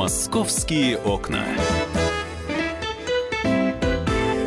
Московские 0.00 0.96
окна. 0.96 1.44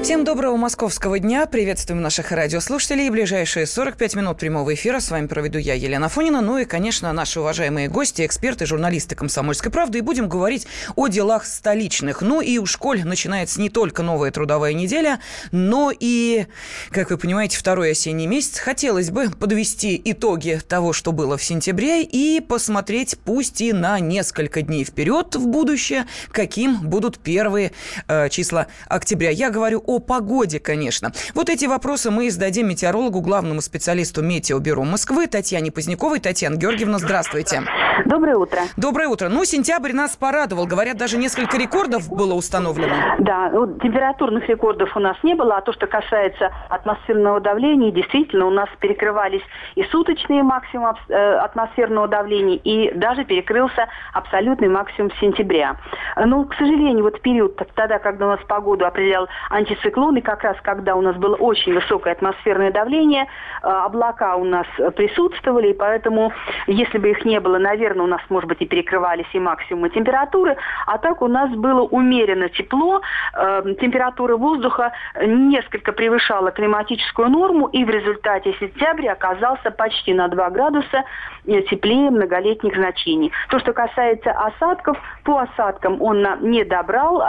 Всем 0.03 0.25
доброго 0.25 0.57
московского 0.57 1.17
дня. 1.17 1.45
Приветствуем 1.45 2.01
наших 2.01 2.33
радиослушателей. 2.33 3.09
Ближайшие 3.09 3.65
45 3.65 4.15
минут 4.15 4.37
прямого 4.37 4.73
эфира 4.73 4.99
с 4.99 5.09
вами 5.09 5.27
проведу 5.27 5.57
я, 5.57 5.75
Елена 5.75 6.09
Фонина. 6.09 6.41
Ну 6.41 6.57
и, 6.57 6.65
конечно, 6.65 7.13
наши 7.13 7.39
уважаемые 7.39 7.87
гости, 7.87 8.25
эксперты, 8.25 8.65
журналисты 8.65 9.15
«Комсомольской 9.15 9.71
правды». 9.71 9.99
И 9.99 10.01
будем 10.01 10.27
говорить 10.27 10.67
о 10.97 11.07
делах 11.07 11.45
столичных. 11.45 12.21
Ну 12.21 12.41
и 12.41 12.57
у 12.57 12.65
школ 12.65 12.95
начинается 13.05 13.61
не 13.61 13.69
только 13.69 14.03
новая 14.03 14.31
трудовая 14.31 14.73
неделя, 14.73 15.21
но 15.53 15.89
и, 15.97 16.47
как 16.91 17.09
вы 17.09 17.17
понимаете, 17.17 17.57
второй 17.57 17.91
осенний 17.91 18.27
месяц. 18.27 18.59
Хотелось 18.59 19.09
бы 19.09 19.29
подвести 19.29 20.01
итоги 20.03 20.59
того, 20.67 20.91
что 20.91 21.13
было 21.13 21.37
в 21.37 21.43
сентябре, 21.45 22.03
и 22.03 22.41
посмотреть, 22.41 23.17
пусть 23.23 23.61
и 23.61 23.71
на 23.71 24.01
несколько 24.01 24.63
дней 24.63 24.83
вперед 24.83 25.33
в 25.35 25.47
будущее, 25.47 26.07
каким 26.33 26.89
будут 26.89 27.19
первые 27.19 27.71
э, 28.09 28.27
числа 28.27 28.67
октября. 28.89 29.29
Я 29.29 29.49
говорю 29.49 29.81
погоде, 29.99 30.59
конечно. 30.59 31.11
Вот 31.33 31.49
эти 31.49 31.65
вопросы 31.65 32.11
мы 32.11 32.29
зададим 32.29 32.67
метеорологу, 32.69 33.21
главному 33.21 33.61
специалисту 33.61 34.21
Метеобюро 34.23 34.83
Москвы 34.83 35.27
Татьяне 35.27 35.71
Поздняковой. 35.71 36.19
Татьяна 36.19 36.55
Георгиевна, 36.55 36.99
здравствуйте. 36.99 37.61
Доброе 38.05 38.35
утро. 38.35 38.59
Доброе 38.75 39.07
утро. 39.07 39.29
Ну, 39.29 39.45
сентябрь 39.45 39.93
нас 39.93 40.15
порадовал. 40.15 40.65
Говорят, 40.65 40.97
даже 40.97 41.17
несколько 41.17 41.57
рекордов 41.57 42.09
было 42.09 42.33
установлено. 42.33 42.95
Да, 43.19 43.49
ну, 43.51 43.67
температурных 43.79 44.47
рекордов 44.49 44.95
у 44.95 44.99
нас 44.99 45.17
не 45.23 45.35
было, 45.35 45.57
а 45.57 45.61
то, 45.61 45.73
что 45.73 45.87
касается 45.87 46.51
атмосферного 46.69 47.39
давления, 47.39 47.91
действительно, 47.91 48.47
у 48.47 48.49
нас 48.49 48.69
перекрывались 48.79 49.43
и 49.75 49.83
суточные 49.83 50.43
максимумы 50.43 50.95
э, 51.07 51.35
атмосферного 51.35 52.07
давления, 52.07 52.57
и 52.57 52.93
даже 52.97 53.25
перекрылся 53.25 53.87
абсолютный 54.13 54.69
максимум 54.69 55.11
сентября. 55.19 55.77
Но, 56.17 56.45
к 56.45 56.55
сожалению, 56.55 57.03
вот 57.03 57.21
период, 57.21 57.55
тогда, 57.55 57.99
когда 57.99 58.25
у 58.25 58.29
нас 58.29 58.39
погоду 58.47 58.85
определял 58.85 59.27
антициклон, 59.49 59.82
циклоны, 59.83 60.21
как 60.21 60.43
раз 60.43 60.57
когда 60.61 60.95
у 60.95 61.01
нас 61.01 61.15
было 61.17 61.35
очень 61.35 61.73
высокое 61.73 62.13
атмосферное 62.13 62.71
давление, 62.71 63.23
э, 63.23 63.67
облака 63.67 64.35
у 64.35 64.45
нас 64.45 64.65
присутствовали, 64.95 65.69
и 65.69 65.73
поэтому, 65.73 66.31
если 66.67 66.97
бы 66.97 67.11
их 67.11 67.25
не 67.25 67.39
было, 67.39 67.57
наверное, 67.57 68.05
у 68.05 68.07
нас, 68.07 68.21
может 68.29 68.47
быть, 68.47 68.61
и 68.61 68.65
перекрывались 68.65 69.27
и 69.33 69.39
максимумы 69.39 69.89
температуры, 69.89 70.57
а 70.87 70.97
так 70.97 71.21
у 71.21 71.27
нас 71.27 71.51
было 71.51 71.81
умеренно 71.81 72.49
тепло, 72.49 73.01
э, 73.35 73.75
температура 73.79 74.37
воздуха 74.37 74.93
несколько 75.21 75.91
превышала 75.91 76.51
климатическую 76.51 77.29
норму, 77.29 77.67
и 77.67 77.83
в 77.83 77.89
результате 77.89 78.53
сентября 78.59 79.13
оказался 79.13 79.71
почти 79.71 80.13
на 80.13 80.27
2 80.27 80.49
градуса 80.49 81.03
э, 81.45 81.61
теплее 81.63 82.09
многолетних 82.09 82.75
значений. 82.75 83.31
То, 83.49 83.59
что 83.59 83.73
касается 83.73 84.31
осадков, 84.31 84.97
по 85.23 85.39
осадкам 85.39 86.01
он 86.01 86.25
не 86.41 86.63
добрал 86.63 87.23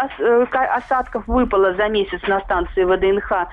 осадков, 0.51 1.27
выпало 1.27 1.75
за 1.75 1.89
месяц 1.89 2.21
на 2.27 2.41
станции 2.45 2.85
ВДНХ 2.85 3.49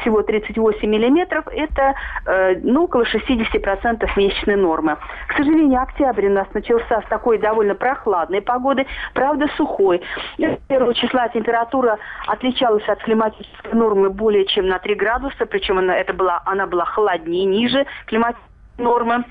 всего 0.00 0.22
38 0.22 0.88
миллиметров, 0.88 1.44
это 1.50 1.94
э, 2.26 2.56
ну, 2.62 2.84
около 2.84 3.02
60% 3.02 4.08
месячной 4.16 4.56
нормы. 4.56 4.96
К 5.28 5.36
сожалению, 5.36 5.82
октябрь 5.82 6.26
у 6.26 6.32
нас 6.32 6.46
начался 6.54 7.02
с 7.02 7.04
такой 7.06 7.38
довольно 7.38 7.74
прохладной 7.74 8.42
погоды, 8.42 8.86
правда 9.14 9.48
сухой. 9.56 10.00
1 10.38 10.92
числа 10.94 11.28
температура 11.28 11.98
отличалась 12.26 12.88
от 12.88 13.02
климатической 13.02 13.72
нормы 13.72 14.10
более 14.10 14.46
чем 14.46 14.68
на 14.68 14.78
3 14.78 14.94
градуса, 14.94 15.46
причем 15.46 15.78
она, 15.78 15.96
это 15.96 16.12
была, 16.12 16.42
она 16.44 16.66
была 16.66 16.84
холоднее, 16.84 17.44
ниже 17.44 17.86
климатической 18.06 18.52
нормы. 18.78 19.24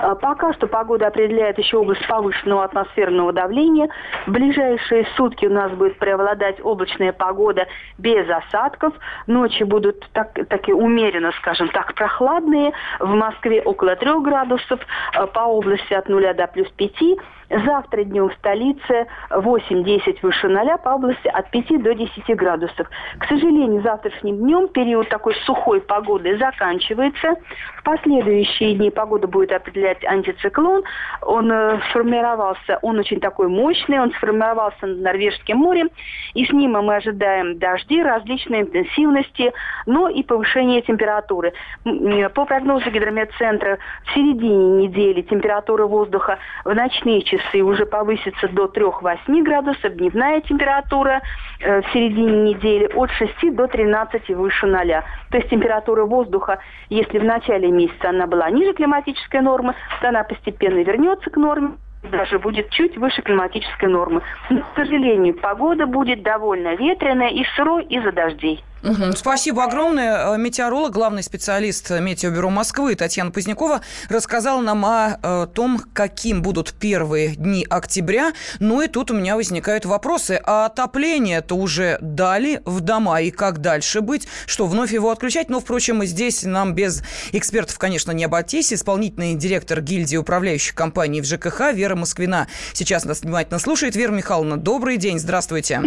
А, 0.00 0.14
пока 0.14 0.52
что 0.54 0.66
погода 0.66 1.06
определяет 1.06 1.58
еще 1.58 1.78
область 1.78 2.06
повышенного 2.06 2.64
атмосферного 2.64 3.32
давления. 3.32 3.88
В 4.26 4.30
ближайшие 4.30 5.06
сутки 5.16 5.46
у 5.46 5.52
нас 5.52 5.72
будет 5.72 5.98
преобладать 5.98 6.58
облачная 6.62 7.12
погода 7.12 7.66
без 7.98 8.28
осадков. 8.28 8.94
Ночи 9.26 9.62
будут 9.62 10.08
так, 10.12 10.34
таки 10.48 10.72
умеренно, 10.72 11.32
скажем 11.32 11.68
так, 11.68 11.94
прохладные. 11.94 12.72
В 13.00 13.14
Москве 13.14 13.62
около 13.62 13.96
3 13.96 14.20
градусов, 14.20 14.80
а, 15.14 15.26
по 15.26 15.40
области 15.40 15.94
от 15.94 16.08
0 16.08 16.34
до 16.34 16.46
плюс 16.46 16.68
5. 16.70 17.18
Завтра 17.48 18.02
днем 18.02 18.28
в 18.28 18.34
столице 18.34 19.06
8-10 19.30 20.18
выше 20.22 20.48
0, 20.48 20.78
по 20.82 20.90
области 20.90 21.28
от 21.28 21.50
5 21.50 21.82
до 21.82 21.94
10 21.94 22.36
градусов. 22.36 22.88
К 23.18 23.24
сожалению, 23.28 23.82
завтрашним 23.82 24.38
днем 24.38 24.68
период 24.68 25.08
такой 25.08 25.34
сухой 25.46 25.80
погоды 25.80 26.36
заканчивается. 26.38 27.36
В 27.76 27.84
последующие 27.84 28.74
дни 28.74 28.90
погода 28.90 29.28
будет 29.28 29.52
определять 29.52 30.04
антициклон. 30.04 30.82
Он 31.22 31.52
э, 31.52 31.80
сформировался, 31.90 32.78
он 32.82 32.98
очень 32.98 33.20
такой 33.20 33.46
мощный, 33.46 34.00
он 34.00 34.10
сформировался 34.12 34.86
над 34.86 34.98
Норвежским 34.98 35.58
морем. 35.58 35.88
И 36.34 36.44
с 36.44 36.50
ним 36.50 36.72
мы 36.72 36.96
ожидаем 36.96 37.58
дожди 37.58 38.02
различной 38.02 38.62
интенсивности, 38.62 39.52
но 39.86 40.08
и 40.08 40.24
повышение 40.24 40.82
температуры. 40.82 41.52
По 41.84 42.44
прогнозу 42.44 42.90
гидрометцентра 42.90 43.78
в 44.04 44.14
середине 44.14 44.86
недели 44.86 45.22
температура 45.22 45.86
воздуха 45.86 46.38
в 46.64 46.74
ночные 46.74 47.22
часы 47.22 47.35
часы 47.36 47.62
уже 47.62 47.86
повысится 47.86 48.48
до 48.48 48.66
3-8 48.66 49.42
градусов, 49.42 49.94
дневная 49.94 50.40
температура 50.40 51.22
э, 51.60 51.82
в 51.82 51.92
середине 51.92 52.52
недели 52.52 52.90
от 52.94 53.10
6 53.12 53.54
до 53.54 53.66
13 53.66 54.28
выше 54.30 54.66
0. 54.66 55.02
То 55.30 55.36
есть 55.36 55.50
температура 55.50 56.04
воздуха, 56.04 56.58
если 56.88 57.18
в 57.18 57.24
начале 57.24 57.70
месяца 57.70 58.10
она 58.10 58.26
была 58.26 58.50
ниже 58.50 58.72
климатической 58.72 59.40
нормы, 59.40 59.74
то 60.00 60.08
она 60.08 60.24
постепенно 60.24 60.82
вернется 60.82 61.30
к 61.30 61.36
норме 61.36 61.72
даже 62.10 62.38
будет 62.38 62.70
чуть 62.70 62.96
выше 62.96 63.20
климатической 63.22 63.88
нормы. 63.88 64.22
Но, 64.48 64.60
к 64.60 64.76
сожалению, 64.76 65.34
погода 65.34 65.86
будет 65.86 66.22
довольно 66.22 66.76
ветреная 66.76 67.30
и 67.30 67.44
сырой 67.56 67.84
из-за 67.84 68.12
дождей. 68.12 68.62
Угу. 68.86 69.12
Спасибо 69.16 69.64
огромное. 69.64 70.34
Э, 70.34 70.38
метеоролог, 70.38 70.92
главный 70.92 71.22
специалист 71.22 71.90
Метеобюро 71.90 72.50
Москвы 72.50 72.94
Татьяна 72.94 73.32
Позднякова 73.32 73.80
рассказала 74.08 74.60
нам 74.60 74.84
о, 74.84 75.18
э, 75.20 75.46
том, 75.52 75.82
каким 75.92 76.40
будут 76.40 76.72
первые 76.72 77.34
дни 77.34 77.66
октября. 77.68 78.32
Ну 78.60 78.80
и 78.80 78.86
тут 78.86 79.10
у 79.10 79.14
меня 79.14 79.34
возникают 79.36 79.84
вопросы. 79.84 80.40
А 80.44 80.66
отопление-то 80.66 81.56
уже 81.56 81.98
дали 82.00 82.62
в 82.64 82.80
дома, 82.80 83.20
и 83.20 83.30
как 83.30 83.60
дальше 83.60 84.00
быть? 84.00 84.28
Что, 84.46 84.66
вновь 84.66 84.92
его 84.92 85.10
отключать? 85.10 85.50
Но, 85.50 85.60
впрочем, 85.60 86.04
здесь 86.04 86.44
нам 86.44 86.74
без 86.74 87.02
экспертов, 87.32 87.78
конечно, 87.78 88.12
не 88.12 88.24
обойтись. 88.24 88.72
Исполнительный 88.72 89.34
директор 89.34 89.80
гильдии 89.80 90.16
управляющих 90.16 90.74
компаний 90.74 91.20
в 91.20 91.24
ЖКХ 91.24 91.72
Вера 91.72 91.96
Москвина 91.96 92.46
сейчас 92.72 93.04
нас 93.04 93.22
внимательно 93.22 93.58
слушает. 93.58 93.96
Вера 93.96 94.12
Михайловна, 94.12 94.56
добрый 94.56 94.96
день, 94.96 95.18
здравствуйте. 95.18 95.82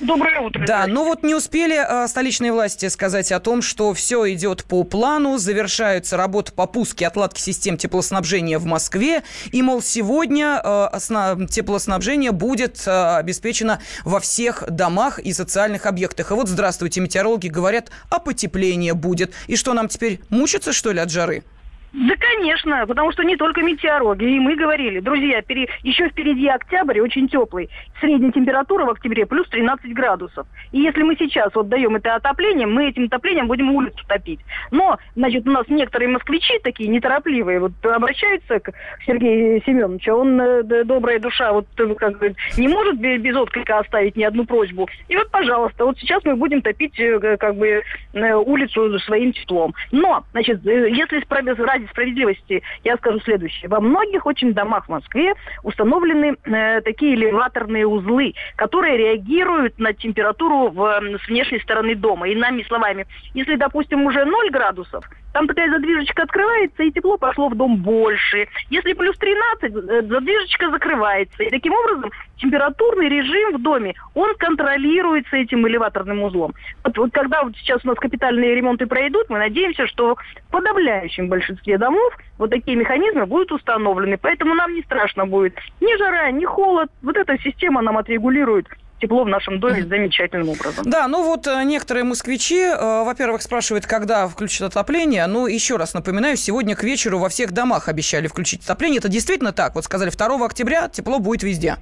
Доброе 0.00 0.40
утро. 0.40 0.64
Да, 0.66 0.86
ну 0.86 1.04
вот 1.04 1.22
не 1.22 1.34
успели 1.34 1.76
э, 1.76 2.06
столичные 2.08 2.43
местные 2.44 2.52
власти 2.52 2.88
сказать 2.88 3.32
о 3.32 3.40
том, 3.40 3.62
что 3.62 3.94
все 3.94 4.30
идет 4.34 4.64
по 4.64 4.84
плану, 4.84 5.38
завершаются 5.38 6.18
работы 6.18 6.52
по 6.52 6.66
пуске 6.66 7.06
отладки 7.06 7.40
систем 7.40 7.78
теплоснабжения 7.78 8.58
в 8.58 8.66
Москве, 8.66 9.22
и, 9.50 9.62
мол, 9.62 9.80
сегодня 9.80 10.60
э, 10.62 11.46
теплоснабжение 11.48 12.32
будет 12.32 12.86
э, 12.86 13.16
обеспечено 13.16 13.80
во 14.04 14.20
всех 14.20 14.64
домах 14.68 15.18
и 15.18 15.32
социальных 15.32 15.86
объектах. 15.86 16.32
И 16.32 16.34
вот, 16.34 16.48
здравствуйте, 16.48 17.00
метеорологи 17.00 17.48
говорят, 17.48 17.90
а 18.10 18.18
потепление 18.18 18.92
будет. 18.92 19.32
И 19.46 19.56
что, 19.56 19.72
нам 19.72 19.88
теперь 19.88 20.20
мучиться, 20.28 20.74
что 20.74 20.92
ли, 20.92 21.00
от 21.00 21.10
жары? 21.10 21.44
Да, 21.94 22.14
конечно, 22.16 22.84
потому 22.88 23.12
что 23.12 23.22
не 23.22 23.36
только 23.36 23.62
метеорологи, 23.62 24.24
и 24.24 24.40
мы 24.40 24.56
говорили, 24.56 24.98
друзья, 24.98 25.42
пере... 25.42 25.68
еще 25.84 26.08
впереди 26.08 26.48
октябрь 26.48 26.98
очень 26.98 27.28
теплый, 27.28 27.70
средняя 28.00 28.32
температура 28.32 28.84
в 28.84 28.90
октябре 28.90 29.26
плюс 29.26 29.48
13 29.48 29.94
градусов. 29.94 30.44
И 30.72 30.80
если 30.80 31.04
мы 31.04 31.14
сейчас 31.16 31.54
вот 31.54 31.68
даем 31.68 31.94
это 31.94 32.16
отопление, 32.16 32.66
мы 32.66 32.88
этим 32.88 33.04
отоплением 33.04 33.46
будем 33.46 33.70
улицу 33.70 34.04
топить. 34.08 34.40
Но, 34.72 34.98
значит, 35.14 35.46
у 35.46 35.52
нас 35.52 35.68
некоторые 35.68 36.08
москвичи 36.08 36.58
такие 36.64 36.88
неторопливые, 36.88 37.60
вот 37.60 37.72
обращаются 37.86 38.58
к 38.58 38.72
Сергею 39.06 39.62
Семеновичу, 39.64 40.14
он 40.14 40.40
э, 40.40 40.84
добрая 40.84 41.20
душа, 41.20 41.52
вот 41.52 41.66
э, 41.78 41.94
как 41.94 42.18
бы 42.18 42.34
не 42.58 42.66
может 42.66 42.98
без, 42.98 43.36
отклика 43.36 43.78
оставить 43.78 44.16
ни 44.16 44.24
одну 44.24 44.44
просьбу. 44.46 44.88
И 45.08 45.16
вот, 45.16 45.30
пожалуйста, 45.30 45.84
вот 45.84 45.96
сейчас 45.98 46.24
мы 46.24 46.34
будем 46.34 46.60
топить 46.60 46.98
э, 46.98 47.36
как 47.36 47.54
бы 47.54 47.84
улицу 48.14 48.98
своим 48.98 49.32
теплом. 49.32 49.74
Но, 49.92 50.24
значит, 50.32 50.64
если 50.64 51.22
ради 51.60 51.83
ради 51.84 51.90
справедливости 51.90 52.62
я 52.82 52.96
скажу 52.96 53.20
следующее. 53.20 53.68
Во 53.68 53.80
многих 53.80 54.26
очень 54.26 54.52
домах 54.52 54.86
в 54.86 54.90
Москве 54.90 55.34
установлены 55.62 56.36
э, 56.44 56.80
такие 56.82 57.14
элеваторные 57.14 57.86
узлы, 57.86 58.34
которые 58.56 58.96
реагируют 58.96 59.78
на 59.78 59.92
температуру 59.92 60.70
в, 60.70 61.18
с 61.24 61.28
внешней 61.28 61.60
стороны 61.60 61.94
дома. 61.94 62.28
Иными 62.28 62.62
словами, 62.62 63.06
если, 63.34 63.56
допустим, 63.56 64.04
уже 64.06 64.24
0 64.24 64.50
градусов, 64.50 65.04
там 65.34 65.48
такая 65.48 65.68
задвижечка 65.68 66.22
открывается, 66.22 66.84
и 66.84 66.92
тепло 66.92 67.18
пошло 67.18 67.48
в 67.48 67.56
дом 67.56 67.78
больше. 67.78 68.46
Если 68.70 68.92
плюс 68.92 69.18
13, 69.18 69.74
э, 69.74 70.02
задвижечка 70.02 70.70
закрывается. 70.70 71.42
И 71.42 71.50
таким 71.50 71.74
образом 71.74 72.12
температурный 72.38 73.08
режим 73.08 73.56
в 73.56 73.62
доме, 73.62 73.94
он 74.14 74.34
контролируется 74.36 75.36
этим 75.36 75.66
элеваторным 75.66 76.22
узлом. 76.22 76.54
Вот, 76.84 76.96
вот 76.96 77.12
когда 77.12 77.42
вот 77.42 77.56
сейчас 77.56 77.84
у 77.84 77.88
нас 77.88 77.98
капитальные 77.98 78.54
ремонты 78.54 78.86
пройдут, 78.86 79.28
мы 79.28 79.38
надеемся, 79.38 79.88
что 79.88 80.14
в 80.14 80.50
подавляющем 80.52 81.28
большинстве 81.28 81.78
домов 81.78 82.16
вот 82.38 82.50
такие 82.50 82.76
механизмы 82.76 83.26
будут 83.26 83.50
установлены. 83.50 84.16
Поэтому 84.16 84.54
нам 84.54 84.72
не 84.72 84.82
страшно 84.82 85.26
будет 85.26 85.58
ни 85.80 85.96
жара, 85.98 86.30
ни 86.30 86.44
холод. 86.44 86.90
Вот 87.02 87.16
эта 87.16 87.36
система 87.38 87.82
нам 87.82 87.98
отрегулирует 87.98 88.68
тепло 89.04 89.24
в 89.24 89.28
нашем 89.28 89.60
доме 89.60 89.84
замечательным 89.84 90.48
образом. 90.48 90.84
Да, 90.88 91.06
ну 91.08 91.22
вот 91.22 91.46
э, 91.46 91.62
некоторые 91.64 92.04
москвичи, 92.04 92.60
э, 92.60 93.04
во-первых, 93.04 93.42
спрашивают, 93.42 93.86
когда 93.86 94.26
включат 94.26 94.70
отопление. 94.70 95.26
Ну, 95.26 95.46
еще 95.46 95.76
раз 95.76 95.94
напоминаю, 95.94 96.36
сегодня 96.36 96.74
к 96.74 96.82
вечеру 96.82 97.18
во 97.18 97.28
всех 97.28 97.52
домах 97.52 97.88
обещали 97.88 98.26
включить 98.26 98.64
отопление. 98.64 98.98
Это 98.98 99.08
действительно 99.08 99.52
так? 99.52 99.74
Вот 99.74 99.84
сказали, 99.84 100.10
2 100.10 100.44
октября 100.46 100.88
тепло 100.88 101.18
будет 101.18 101.42
везде. 101.42 101.76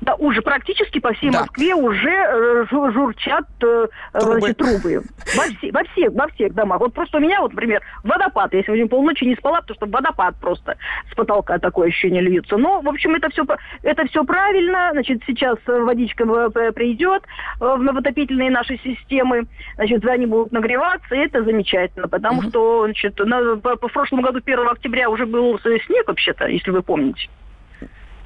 Да, 0.00 0.14
уже 0.14 0.40
практически 0.40 0.98
по 0.98 1.12
всей 1.12 1.30
да. 1.30 1.40
Москве 1.40 1.74
уже 1.74 2.10
э, 2.10 2.66
журчат 2.70 3.44
э, 3.62 3.86
трубы. 4.12 4.40
Значит, 4.40 4.56
трубы. 4.56 5.02
Во, 5.36 5.42
все, 5.42 5.72
во, 5.72 5.84
всех, 5.84 6.12
во 6.12 6.28
всех 6.28 6.54
домах. 6.54 6.80
Вот 6.80 6.94
просто 6.94 7.18
у 7.18 7.20
меня, 7.20 7.40
вот, 7.40 7.52
например, 7.52 7.82
водопад. 8.02 8.54
Я 8.54 8.62
сегодня 8.62 8.86
полночи 8.88 9.24
не 9.24 9.36
спала, 9.36 9.60
потому 9.60 9.76
что 9.76 9.86
водопад 9.86 10.36
просто 10.40 10.76
с 11.10 11.14
потолка 11.14 11.58
такое 11.58 11.88
ощущение 11.88 12.22
льется. 12.22 12.56
Но, 12.56 12.80
в 12.80 12.88
общем, 12.88 13.14
это 13.14 13.28
все, 13.30 13.44
это 13.82 14.06
все 14.06 14.24
правильно. 14.24 14.90
Значит, 14.92 15.22
сейчас 15.26 15.58
водичка 15.66 16.24
э, 16.24 16.72
придет 16.72 17.22
э, 17.60 17.64
в 17.64 17.98
отопительные 17.98 18.50
наши 18.50 18.78
системы. 18.78 19.46
Значит, 19.74 20.04
они 20.06 20.24
будут 20.24 20.52
нагреваться, 20.52 21.14
и 21.14 21.18
это 21.18 21.44
замечательно. 21.44 22.08
Потому 22.08 22.38
угу. 22.38 22.48
что, 22.48 22.84
значит, 22.86 23.18
на, 23.18 23.56
по, 23.56 23.76
по 23.76 23.88
прошлому 23.88 24.22
году 24.22 24.38
1 24.38 24.68
октября 24.68 25.10
уже 25.10 25.26
был 25.26 25.58
снег, 25.60 26.08
вообще-то, 26.08 26.46
если 26.46 26.70
вы 26.70 26.82
помните. 26.82 27.28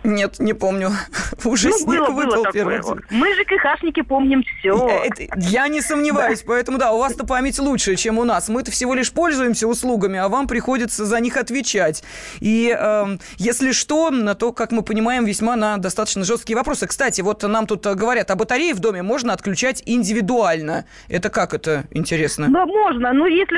Нет, 0.04 0.38
не 0.38 0.52
помню. 0.52 0.90
Уже 1.44 1.70
ну, 1.70 1.86
было, 1.86 2.10
выпал 2.10 2.42
было 2.42 2.52
первый 2.52 2.76
такое. 2.76 3.02
Мы 3.10 3.34
же 3.34 3.44
КХшники 3.44 4.02
помним 4.02 4.42
все. 4.42 4.88
Э, 4.88 5.08
я 5.36 5.66
не 5.68 5.80
сомневаюсь, 5.80 6.40
да. 6.40 6.44
поэтому 6.46 6.78
да, 6.78 6.92
у 6.92 6.98
вас-то 6.98 7.26
память 7.26 7.58
лучше, 7.58 7.96
чем 7.96 8.18
у 8.18 8.24
нас. 8.24 8.50
Мы-то 8.50 8.70
всего 8.70 8.94
лишь 8.94 9.10
пользуемся 9.10 9.66
услугами, 9.66 10.18
а 10.18 10.28
вам 10.28 10.46
приходится 10.46 11.06
за 11.06 11.20
них 11.20 11.38
отвечать. 11.38 12.04
И 12.40 12.76
э, 12.78 13.04
если 13.38 13.72
что, 13.72 14.10
то, 14.34 14.52
как 14.52 14.72
мы 14.72 14.82
понимаем, 14.82 15.24
весьма 15.24 15.56
на 15.56 15.78
достаточно 15.78 16.24
жесткие 16.24 16.56
вопросы. 16.56 16.86
Кстати, 16.86 17.22
вот 17.22 17.42
нам 17.42 17.66
тут 17.66 17.86
говорят, 17.86 18.30
а 18.30 18.36
батареи 18.36 18.72
в 18.72 18.80
доме 18.80 19.02
можно 19.02 19.32
отключать 19.32 19.82
индивидуально. 19.86 20.84
Это 21.08 21.30
как 21.30 21.54
это 21.54 21.84
интересно? 21.90 22.48
Да, 22.50 22.66
можно. 22.66 23.12
Но 23.14 23.26
если 23.26 23.56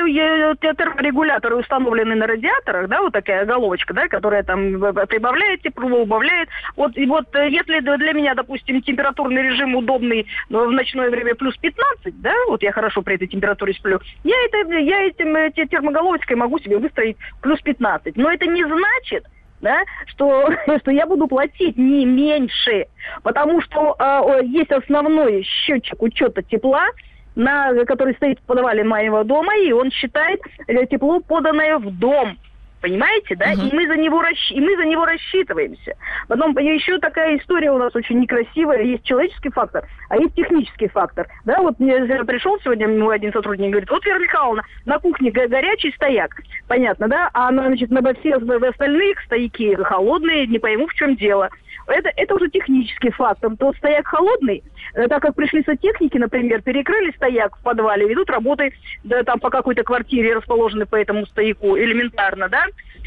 терморегуляторы 0.55 1.57
установлены 1.57 2.15
на 2.15 2.25
радиаторах, 2.25 2.87
да, 2.87 3.01
вот 3.01 3.11
такая 3.11 3.45
головочка, 3.45 3.93
да, 3.93 4.07
которая 4.07 4.43
там 4.43 4.79
прибавляет 5.07 5.61
тепло, 5.61 6.01
убавляет 6.03 6.36
позволяет. 6.37 6.49
Вот, 6.75 6.97
и 6.97 7.05
вот 7.05 7.35
э, 7.35 7.49
если 7.49 7.79
для 7.79 8.13
меня, 8.13 8.35
допустим, 8.35 8.81
температурный 8.81 9.43
режим 9.43 9.75
удобный 9.75 10.27
в 10.49 10.71
ночное 10.71 11.09
время 11.09 11.35
плюс 11.35 11.55
15, 11.57 12.21
да, 12.21 12.33
вот 12.47 12.61
я 12.63 12.71
хорошо 12.71 13.01
при 13.01 13.15
этой 13.15 13.27
температуре 13.27 13.73
сплю, 13.73 13.99
я, 14.23 14.35
это, 14.45 14.73
я 14.77 15.03
этим 15.03 15.35
э, 15.35 15.51
термоголовочкой 15.51 16.37
могу 16.37 16.59
себе 16.59 16.77
выстроить 16.77 17.17
плюс 17.41 17.61
15. 17.61 18.15
Но 18.15 18.31
это 18.31 18.45
не 18.45 18.63
значит, 18.63 19.25
да, 19.61 19.81
что, 20.07 20.49
что 20.81 20.91
я 20.91 21.05
буду 21.05 21.27
платить 21.27 21.77
не 21.77 22.05
меньше, 22.05 22.85
потому 23.23 23.61
что 23.61 23.95
э, 23.99 24.45
есть 24.45 24.71
основной 24.71 25.43
счетчик 25.43 26.01
учета 26.01 26.41
тепла, 26.43 26.87
на, 27.35 27.85
который 27.85 28.15
стоит 28.15 28.39
в 28.39 28.43
подвале 28.43 28.83
моего 28.83 29.23
дома, 29.23 29.55
и 29.57 29.71
он 29.71 29.91
считает 29.91 30.39
э, 30.67 30.85
тепло, 30.87 31.19
поданное 31.19 31.77
в 31.77 31.91
дом. 31.91 32.37
Понимаете, 32.81 33.35
да? 33.35 33.53
Uh-huh. 33.53 33.69
И 33.69 33.75
мы 33.75 33.87
за 33.87 33.95
него 33.95 34.21
расщ... 34.21 34.51
и 34.51 34.59
мы 34.59 34.75
за 34.77 34.85
него 34.85 35.05
рассчитываемся. 35.05 35.95
Потом 36.27 36.55
еще 36.57 36.99
такая 36.99 37.37
история 37.37 37.71
у 37.71 37.77
нас 37.77 37.95
очень 37.95 38.19
некрасивая. 38.19 38.83
Есть 38.83 39.03
человеческий 39.03 39.49
фактор, 39.49 39.87
а 40.09 40.17
есть 40.17 40.35
технический 40.35 40.87
фактор. 40.87 41.27
Да, 41.45 41.61
вот 41.61 41.79
мне 41.79 41.99
пришел 42.23 42.59
сегодня 42.63 42.87
мой 42.87 43.15
один 43.15 43.33
сотрудник 43.33 43.71
говорит, 43.71 43.89
вот 43.89 44.05
Вера 44.05 44.19
Михайловна, 44.19 44.63
на 44.85 44.99
кухне 44.99 45.31
горячий 45.31 45.91
стояк. 45.93 46.35
Понятно, 46.67 47.07
да? 47.07 47.29
А 47.33 47.51
значит, 47.51 47.89
на 47.89 48.01
все 48.13 48.35
остальных 48.35 49.21
стояки 49.21 49.75
холодные, 49.83 50.47
не 50.47 50.59
пойму, 50.59 50.87
в 50.87 50.93
чем 50.93 51.15
дело. 51.15 51.49
Это, 51.87 52.11
это 52.15 52.35
уже 52.35 52.49
технический 52.49 53.11
фактор. 53.11 53.55
Тот 53.57 53.75
стояк 53.77 54.07
холодный, 54.07 54.61
э, 54.93 55.07
так 55.07 55.21
как 55.21 55.35
пришли 55.35 55.63
сантехники, 55.63 56.17
например, 56.17 56.61
перекрыли 56.61 57.11
стояк 57.11 57.55
в 57.57 57.63
подвале, 57.63 58.07
ведут 58.07 58.29
работы 58.29 58.73
да, 59.05 59.23
там 59.23 59.39
по 59.39 59.49
какой-то 59.49 59.83
квартире, 59.83 60.35
расположенной 60.35 60.85
по 60.85 60.97
этому 60.97 61.25
стояку, 61.27 61.77
элементарно, 61.77 62.49
да, 62.49 62.65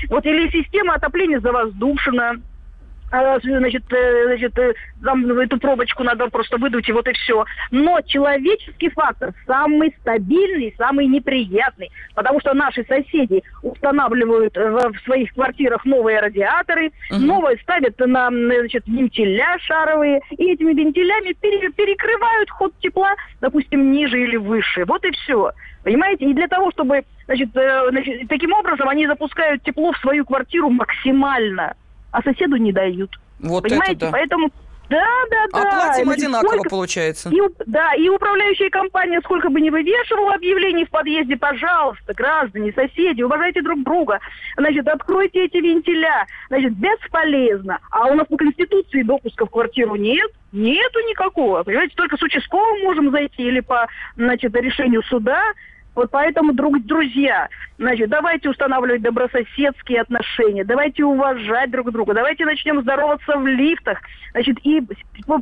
вот 0.09 0.25
или 0.27 0.49
система 0.51 0.95
отопления 0.95 1.41
завоздушена, 1.41 2.41
значит, 3.11 3.85
э, 3.93 4.27
значит, 4.27 4.59
э, 4.59 4.75
там 5.03 5.27
эту 5.39 5.59
пробочку 5.59 6.05
надо 6.05 6.29
просто 6.29 6.57
выдуть, 6.59 6.89
и 6.89 6.93
вот 6.93 7.09
и 7.09 7.13
все. 7.13 7.45
Но 7.71 8.01
человеческий 8.03 8.91
фактор 8.91 9.33
самый 9.47 9.95
стабильный, 10.01 10.75
самый 10.79 11.07
неприятный, 11.07 11.91
потому 12.15 12.41
что 12.41 12.55
наши 12.55 12.85
соседи 12.85 13.43
устанавливают 13.63 14.57
в 14.57 14.95
своих 15.05 15.33
квартирах 15.35 15.85
новые 15.85 16.21
радиаторы, 16.21 16.93
угу. 17.11 17.21
новые 17.21 17.59
ставят 17.59 17.99
на 17.99 18.29
значит, 18.29 18.87
вентиля 18.87 19.59
шаровые, 19.61 20.21
и 20.31 20.53
этими 20.53 20.73
вентилями 20.73 21.33
пере, 21.33 21.71
перекрывают 21.71 22.51
ход 22.51 22.73
тепла, 22.81 23.15
допустим, 23.41 23.93
ниже 23.93 24.21
или 24.21 24.37
выше. 24.37 24.85
Вот 24.85 25.05
и 25.05 25.11
все. 25.11 25.53
Понимаете? 25.83 26.27
И 26.27 26.35
для 26.35 26.47
того, 26.47 26.71
чтобы, 26.73 27.05
значит, 27.27 27.57
э, 27.57 27.91
значит, 27.91 28.29
таким 28.29 28.53
образом 28.53 28.89
они 28.89 29.07
запускают 29.07 29.63
тепло 29.63 29.93
в 29.93 29.99
свою 29.99 30.25
квартиру 30.25 30.69
максимально 30.69 31.75
а 32.11 32.23
соседу 32.23 32.57
не 32.57 32.73
дают. 32.73 33.11
Вот 33.39 33.65
Понимаете? 33.65 33.93
это 33.93 34.07
да. 34.07 34.13
Поэтому 34.13 34.51
да, 34.91 35.07
да, 35.31 35.47
да. 35.53 35.63
А 35.63 35.87
платим 35.87 36.05
Значит, 36.07 36.25
одинаково, 36.25 36.49
сколько... 36.49 36.69
получается. 36.69 37.31
И, 37.31 37.41
да, 37.67 37.95
и 37.95 38.09
управляющая 38.09 38.71
компания 38.71 39.21
сколько 39.21 39.49
бы 39.49 39.61
не 39.61 39.71
вывешивала 39.71 40.35
объявлений 40.35 40.85
в 40.85 40.91
подъезде, 40.91 41.37
пожалуйста, 41.37 42.13
граждане, 42.13 42.73
соседи, 42.73 43.23
уважайте 43.23 43.63
друг 43.63 43.85
друга. 43.85 44.19
Значит, 44.57 44.89
откройте 44.89 45.45
эти 45.45 45.59
вентиля. 45.59 46.27
Значит, 46.49 46.73
бесполезно. 46.77 47.79
А 47.93 48.09
у 48.09 48.15
нас 48.15 48.27
по 48.27 48.37
Конституции 48.37 49.03
допуска 49.03 49.47
в 49.47 49.51
квартиру 49.51 49.95
нет. 49.95 50.29
Нету 50.51 50.99
никакого. 51.09 51.63
Понимаете, 51.63 51.95
только 51.95 52.17
с 52.17 52.23
участковым 52.23 52.83
можем 52.83 53.13
зайти 53.13 53.45
или 53.45 53.61
по, 53.61 53.87
значит, 54.17 54.53
решению 54.57 55.05
суда. 55.05 55.41
Вот 55.95 56.11
поэтому, 56.11 56.53
друг, 56.53 56.81
друзья, 56.85 57.49
значит, 57.79 58.09
давайте 58.09 58.49
устанавливать 58.49 59.03
добрососедские 59.03 60.03
отношения, 60.03 60.65
давайте 60.65 61.05
уважать 61.05 61.71
друг 61.71 61.91
друга, 61.91 62.15
давайте 62.15 62.45
начнем 62.45 62.81
здороваться 62.83 63.37
в 63.37 63.47
лифтах, 63.47 63.99
значит, 64.33 64.59
и 64.65 64.81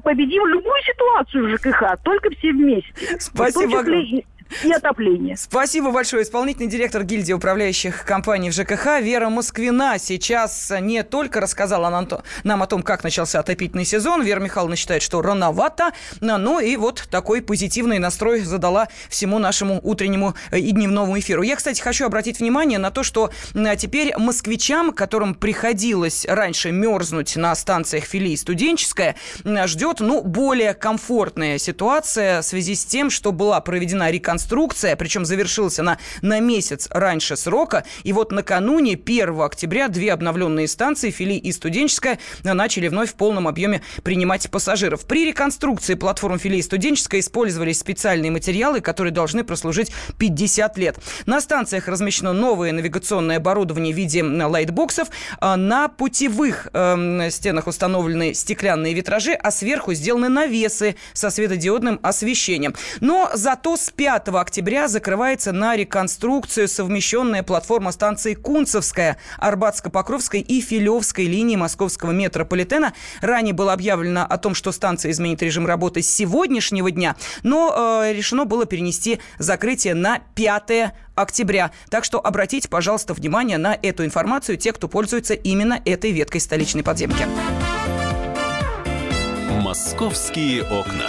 победим 0.02 0.46
любую 0.46 0.82
ситуацию 0.82 1.44
в 1.44 1.50
ЖКХ, 1.50 2.02
только 2.02 2.30
все 2.30 2.52
вместе. 2.52 2.92
Спасибо 3.18 3.80
огромное 3.80 4.24
и 4.62 4.72
отопление. 4.72 5.36
Спасибо 5.36 5.90
большое. 5.90 6.22
Исполнительный 6.24 6.68
директор 6.68 7.04
гильдии 7.04 7.32
управляющих 7.32 8.04
компаний 8.04 8.50
в 8.50 8.54
ЖКХ 8.54 9.00
Вера 9.00 9.28
Москвина 9.28 9.96
сейчас 9.98 10.72
не 10.80 11.02
только 11.02 11.40
рассказала 11.40 11.88
нам, 12.44 12.62
о 12.62 12.66
том, 12.66 12.82
как 12.82 13.04
начался 13.04 13.40
отопительный 13.40 13.84
сезон. 13.84 14.22
Вера 14.22 14.40
Михайловна 14.40 14.76
считает, 14.76 15.02
что 15.02 15.22
рановато, 15.22 15.92
но 16.20 16.60
и 16.60 16.76
вот 16.76 17.06
такой 17.10 17.42
позитивный 17.42 17.98
настрой 17.98 18.40
задала 18.40 18.88
всему 19.08 19.38
нашему 19.38 19.80
утреннему 19.82 20.34
и 20.52 20.70
дневному 20.72 21.18
эфиру. 21.18 21.42
Я, 21.42 21.56
кстати, 21.56 21.80
хочу 21.80 22.06
обратить 22.06 22.40
внимание 22.40 22.78
на 22.78 22.90
то, 22.90 23.02
что 23.02 23.30
теперь 23.76 24.16
москвичам, 24.16 24.92
которым 24.92 25.34
приходилось 25.34 26.26
раньше 26.26 26.72
мерзнуть 26.72 27.36
на 27.36 27.54
станциях 27.54 28.04
филии 28.04 28.34
студенческая, 28.34 29.16
ждет 29.44 30.00
ну, 30.00 30.22
более 30.22 30.74
комфортная 30.74 31.58
ситуация 31.58 32.42
в 32.42 32.44
связи 32.44 32.74
с 32.74 32.84
тем, 32.84 33.10
что 33.10 33.32
была 33.32 33.60
проведена 33.60 34.10
реконструкция 34.10 34.47
реконструкция, 34.48 34.96
причем 34.96 35.24
завершилась 35.24 35.78
она 35.78 35.98
на 36.22 36.40
месяц 36.40 36.88
раньше 36.90 37.36
срока. 37.36 37.84
И 38.04 38.12
вот 38.12 38.32
накануне, 38.32 38.94
1 38.94 39.40
октября, 39.40 39.88
две 39.88 40.12
обновленные 40.12 40.66
станции, 40.68 41.10
Фили 41.10 41.34
и 41.34 41.52
Студенческая, 41.52 42.18
начали 42.42 42.88
вновь 42.88 43.10
в 43.10 43.14
полном 43.14 43.46
объеме 43.46 43.82
принимать 44.02 44.50
пассажиров. 44.50 45.04
При 45.06 45.26
реконструкции 45.26 45.94
платформ 45.94 46.38
Фили 46.38 46.56
и 46.56 46.62
Студенческая 46.62 47.20
использовались 47.20 47.78
специальные 47.78 48.30
материалы, 48.30 48.80
которые 48.80 49.12
должны 49.12 49.44
прослужить 49.44 49.92
50 50.18 50.78
лет. 50.78 50.96
На 51.26 51.40
станциях 51.40 51.88
размещено 51.88 52.32
новое 52.32 52.72
навигационное 52.72 53.36
оборудование 53.36 53.92
в 53.92 53.96
виде 53.96 54.22
лайтбоксов. 54.22 55.08
А 55.40 55.56
на 55.56 55.88
путевых 55.88 56.68
э, 56.72 57.30
стенах 57.30 57.66
установлены 57.66 58.34
стеклянные 58.34 58.94
витражи, 58.94 59.32
а 59.32 59.50
сверху 59.50 59.94
сделаны 59.94 60.28
навесы 60.28 60.96
со 61.12 61.30
светодиодным 61.30 62.00
освещением. 62.02 62.74
Но 63.00 63.30
зато 63.34 63.76
с 63.76 63.90
5 63.90 64.08
5 64.08 64.37
октября 64.40 64.88
закрывается 64.88 65.52
на 65.52 65.76
реконструкцию 65.76 66.68
совмещенная 66.68 67.42
платформа 67.42 67.92
станции 67.92 68.34
Кунцевская, 68.34 69.16
Арбатско-Покровской 69.38 70.40
и 70.40 70.60
Филевской 70.60 71.26
линии 71.26 71.56
московского 71.56 72.12
метрополитена. 72.12 72.92
Ранее 73.20 73.54
было 73.54 73.72
объявлено 73.72 74.24
о 74.24 74.38
том, 74.38 74.54
что 74.54 74.72
станция 74.72 75.10
изменит 75.12 75.42
режим 75.42 75.66
работы 75.66 76.02
с 76.02 76.08
сегодняшнего 76.08 76.90
дня, 76.90 77.16
но 77.42 78.02
э, 78.04 78.12
решено 78.12 78.44
было 78.44 78.66
перенести 78.66 79.20
закрытие 79.38 79.94
на 79.94 80.20
5 80.34 80.92
октября. 81.14 81.70
Так 81.90 82.04
что 82.04 82.24
обратите, 82.24 82.68
пожалуйста, 82.68 83.14
внимание 83.14 83.58
на 83.58 83.78
эту 83.80 84.04
информацию, 84.04 84.56
те, 84.56 84.72
кто 84.72 84.88
пользуется 84.88 85.34
именно 85.34 85.80
этой 85.84 86.12
веткой 86.12 86.40
столичной 86.40 86.82
подземки. 86.82 87.26
Московские 89.60 90.62
окна. 90.62 91.08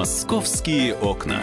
Московские 0.00 0.94
окна. 0.94 1.42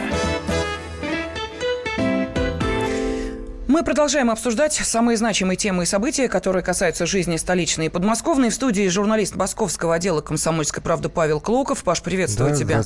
Мы 3.77 3.83
продолжаем 3.83 4.31
обсуждать 4.31 4.73
самые 4.73 5.17
значимые 5.17 5.55
темы 5.55 5.83
и 5.83 5.85
события, 5.85 6.27
которые 6.27 6.63
касаются 6.63 7.05
жизни 7.05 7.37
столичной 7.37 7.85
и 7.85 7.89
подмосковной. 7.89 8.49
В 8.49 8.53
студии 8.55 8.87
журналист 8.87 9.35
московского 9.35 9.93
отдела 9.93 10.21
«Комсомольской 10.21 10.81
правды» 10.81 11.09
Павел 11.09 11.39
Клоков. 11.39 11.83
Паш, 11.83 12.01
приветствую 12.01 12.49
да, 12.49 12.55
тебя. 12.55 12.83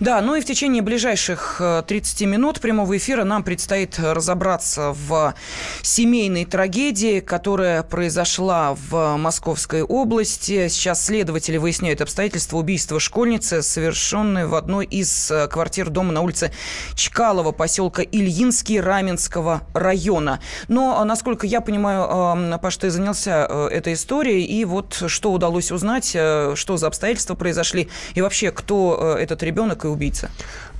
Да, 0.00 0.20
ну 0.20 0.34
и 0.34 0.42
в 0.42 0.44
течение 0.44 0.82
ближайших 0.82 1.62
30 1.86 2.20
э, 2.20 2.26
минут 2.26 2.60
прямого 2.60 2.94
эфира 2.94 3.24
нам 3.24 3.42
предстоит 3.42 3.98
разобраться 3.98 4.94
в 5.08 5.34
семейной 5.80 6.44
трагедии, 6.44 7.20
которая 7.20 7.82
произошла 7.82 8.76
в 8.90 9.16
Московской 9.16 9.80
области. 9.80 10.68
Сейчас 10.68 11.06
следователи 11.06 11.56
выясняют 11.56 12.02
обстоятельства 12.02 12.58
убийства 12.58 13.00
школьницы, 13.00 13.62
совершенной 13.62 14.44
в 14.44 14.54
одной 14.54 14.84
из 14.84 15.30
э, 15.30 15.48
квартир 15.48 15.88
дома 15.88 16.12
на 16.12 16.20
улице 16.20 16.52
Чкалова, 16.94 17.52
поселка 17.52 18.02
Ильинский 18.02 18.78
Раменского 18.78 19.62
района. 19.72 20.33
Но, 20.68 21.04
насколько 21.04 21.46
я 21.46 21.60
понимаю, 21.60 22.58
Паш, 22.58 22.76
ты 22.76 22.90
занялся 22.90 23.46
э, 23.48 23.68
этой 23.68 23.92
историей, 23.92 24.44
и 24.44 24.64
вот 24.64 25.04
что 25.06 25.32
удалось 25.32 25.70
узнать, 25.70 26.12
э, 26.14 26.54
что 26.56 26.76
за 26.76 26.86
обстоятельства 26.86 27.34
произошли, 27.34 27.88
и 28.14 28.22
вообще, 28.22 28.50
кто 28.50 29.16
э, 29.18 29.22
этот 29.22 29.42
ребенок 29.42 29.84
и 29.84 29.88
убийца? 29.88 30.30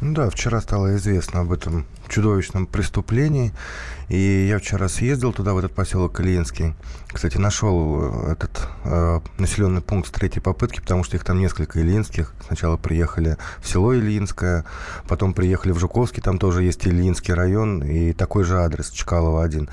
Ну 0.00 0.14
да, 0.14 0.30
вчера 0.30 0.60
стало 0.60 0.96
известно 0.96 1.40
об 1.40 1.52
этом 1.52 1.86
чудовищном 2.08 2.66
преступлении. 2.66 3.52
И 4.08 4.46
я 4.48 4.58
вчера 4.58 4.88
съездил 4.88 5.32
туда, 5.32 5.54
в 5.54 5.58
этот 5.58 5.74
поселок 5.74 6.20
Ильинский. 6.20 6.74
Кстати, 7.08 7.38
нашел 7.38 8.24
этот 8.26 8.68
э, 8.84 9.20
населенный 9.38 9.80
пункт 9.80 10.08
с 10.08 10.10
третьей 10.10 10.42
попытки, 10.42 10.80
потому 10.80 11.04
что 11.04 11.16
их 11.16 11.24
там 11.24 11.38
несколько 11.38 11.80
ильинских. 11.80 12.34
Сначала 12.46 12.76
приехали 12.76 13.38
в 13.60 13.68
село 13.68 13.94
Ильинское, 13.94 14.64
потом 15.08 15.32
приехали 15.32 15.72
в 15.72 15.78
Жуковский, 15.78 16.22
там 16.22 16.38
тоже 16.38 16.62
есть 16.62 16.86
Ильинский 16.86 17.32
район, 17.34 17.82
и 17.82 18.12
такой 18.12 18.44
же 18.44 18.60
адрес, 18.60 18.90
Чкалова 18.90 19.42
1. 19.44 19.68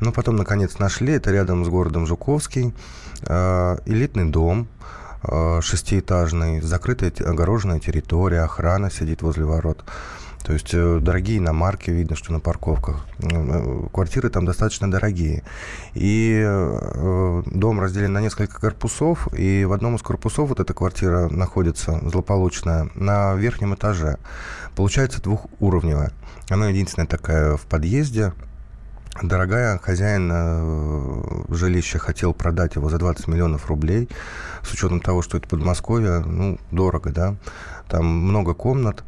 Но 0.00 0.12
потом, 0.12 0.36
наконец, 0.36 0.78
нашли, 0.78 1.12
это 1.14 1.30
рядом 1.30 1.64
с 1.64 1.68
городом 1.68 2.06
Жуковский, 2.06 2.72
э, 3.22 3.76
элитный 3.84 4.30
дом, 4.30 4.68
э, 5.22 5.60
шестиэтажный, 5.60 6.60
закрытая 6.60 7.12
огороженная 7.20 7.80
территория, 7.80 8.42
охрана 8.42 8.90
сидит 8.90 9.20
возле 9.22 9.44
ворот. 9.44 9.84
То 10.44 10.52
есть 10.52 10.74
э, 10.74 10.98
дорогие 11.00 11.38
иномарки, 11.38 11.90
видно, 11.90 12.16
что 12.16 12.30
на 12.30 12.38
парковках. 12.38 13.06
Э, 13.22 13.86
квартиры 13.90 14.28
там 14.28 14.44
достаточно 14.44 14.90
дорогие. 14.90 15.42
И 15.94 16.38
э, 16.44 17.42
дом 17.46 17.80
разделен 17.80 18.12
на 18.12 18.20
несколько 18.20 18.60
корпусов, 18.60 19.26
и 19.34 19.64
в 19.64 19.72
одном 19.72 19.96
из 19.96 20.02
корпусов 20.02 20.50
вот 20.50 20.60
эта 20.60 20.74
квартира 20.74 21.30
находится, 21.30 21.98
злополучная, 22.06 22.90
на 22.94 23.34
верхнем 23.36 23.74
этаже. 23.74 24.18
Получается 24.76 25.22
двухуровневая. 25.22 26.12
Она 26.50 26.68
единственная 26.68 27.08
такая 27.08 27.56
в 27.56 27.62
подъезде, 27.62 28.32
Дорогая, 29.22 29.78
хозяин 29.78 30.28
жилища 31.48 32.00
хотел 32.00 32.34
продать 32.34 32.74
его 32.74 32.90
за 32.90 32.98
20 32.98 33.28
миллионов 33.28 33.68
рублей. 33.68 34.08
С 34.64 34.72
учетом 34.72 34.98
того, 34.98 35.22
что 35.22 35.38
это 35.38 35.48
Подмосковье, 35.48 36.18
ну, 36.18 36.58
дорого, 36.72 37.10
да. 37.10 37.36
Там 37.88 38.04
много 38.06 38.54
комнат. 38.54 39.04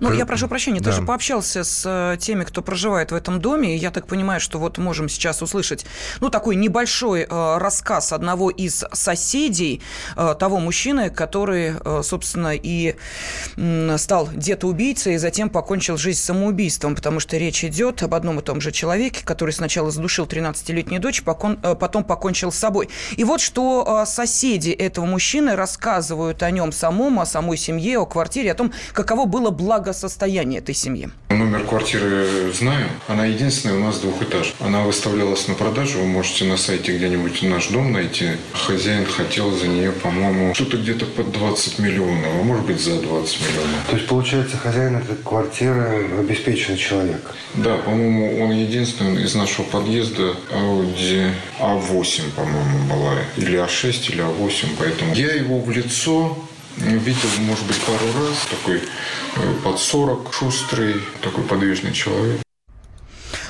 Ну, 0.00 0.12
я 0.12 0.26
прошу 0.26 0.48
прощения, 0.48 0.80
да. 0.80 0.90
ты 0.90 0.96
же 0.96 1.02
пообщался 1.02 1.64
с 1.64 1.82
э, 1.86 2.16
теми, 2.18 2.44
кто 2.44 2.62
проживает 2.62 3.12
в 3.12 3.14
этом 3.14 3.40
доме, 3.40 3.74
и 3.74 3.78
я 3.78 3.90
так 3.90 4.06
понимаю, 4.06 4.40
что 4.40 4.58
вот 4.58 4.78
можем 4.78 5.08
сейчас 5.08 5.42
услышать, 5.42 5.86
ну, 6.20 6.30
такой 6.30 6.56
небольшой 6.56 7.22
э, 7.22 7.58
рассказ 7.58 8.12
одного 8.12 8.50
из 8.50 8.84
соседей 8.92 9.82
э, 10.16 10.34
того 10.38 10.58
мужчины, 10.58 11.10
который, 11.10 11.74
собственно, 12.02 12.54
и 12.54 12.96
стал 13.98 14.28
где-то-убийцей, 14.32 15.14
и 15.14 15.18
затем 15.18 15.50
покончил 15.50 15.96
жизнь 15.96 16.20
самоубийством, 16.20 16.94
потому 16.94 17.20
что 17.20 17.36
речь 17.36 17.64
идет 17.64 18.02
об 18.02 18.14
одном 18.14 18.40
и 18.40 18.42
том 18.42 18.60
же 18.60 18.72
человеке, 18.72 19.24
который 19.24 19.50
сначала 19.50 19.90
задушил 19.90 20.26
13-летнюю 20.26 21.00
дочь, 21.00 21.22
потом 21.22 22.04
покончил 22.04 22.52
с 22.52 22.56
собой. 22.56 22.88
И 23.16 23.24
вот 23.24 23.40
что 23.40 24.04
соседи 24.06 24.70
этого 24.70 25.06
мужчины 25.06 25.56
рассказывают 25.56 26.42
о 26.42 26.50
нем 26.50 26.72
самом, 26.72 27.20
о 27.20 27.26
самой 27.26 27.56
семье, 27.56 27.98
о 27.98 28.06
квартире, 28.06 28.52
о 28.52 28.54
том, 28.54 28.72
каково 28.92 29.26
было 29.26 29.50
благо 29.50 29.73
благосостояние 29.74 30.60
этой 30.60 30.74
семьи? 30.74 31.08
Номер 31.30 31.64
квартиры 31.64 32.52
знаю. 32.52 32.86
Она 33.08 33.26
единственная 33.26 33.76
у 33.76 33.80
нас 33.80 33.98
двухэтаж. 33.98 34.54
Она 34.60 34.84
выставлялась 34.84 35.48
на 35.48 35.54
продажу. 35.54 35.98
Вы 35.98 36.06
можете 36.06 36.44
на 36.44 36.56
сайте 36.56 36.96
где-нибудь 36.96 37.42
наш 37.42 37.68
дом 37.68 37.92
найти. 37.92 38.36
Хозяин 38.52 39.04
хотел 39.04 39.50
за 39.50 39.66
нее, 39.66 39.90
по-моему, 39.90 40.54
что-то 40.54 40.76
где-то 40.76 41.06
под 41.06 41.32
20 41.32 41.80
миллионов, 41.80 42.26
а 42.40 42.42
может 42.44 42.64
быть 42.66 42.80
за 42.80 43.00
20 43.00 43.40
миллионов. 43.40 43.86
То 43.90 43.96
есть, 43.96 44.06
получается, 44.06 44.56
хозяин 44.56 44.96
этой 44.96 45.16
квартиры 45.16 46.06
обеспеченный 46.20 46.78
человек? 46.78 47.22
Да, 47.54 47.76
по-моему, 47.78 48.44
он 48.44 48.52
единственный 48.52 49.24
из 49.24 49.34
нашего 49.34 49.64
подъезда 49.64 50.36
Audi 50.52 51.32
A8, 51.58 52.30
по-моему, 52.36 52.88
была. 52.88 53.14
Или 53.36 53.58
А6, 53.58 54.12
или 54.12 54.22
А8, 54.22 54.68
поэтому 54.78 55.14
я 55.14 55.34
его 55.34 55.58
в 55.58 55.68
лицо 55.70 56.38
Видел, 56.76 57.28
может 57.40 57.66
быть, 57.66 57.80
пару 57.82 58.06
раз. 58.26 58.46
Такой 58.50 58.78
э, 58.78 59.54
под 59.62 59.78
40, 59.78 60.32
шустрый, 60.32 60.96
такой 61.22 61.44
подвижный 61.44 61.92
человек. 61.92 62.40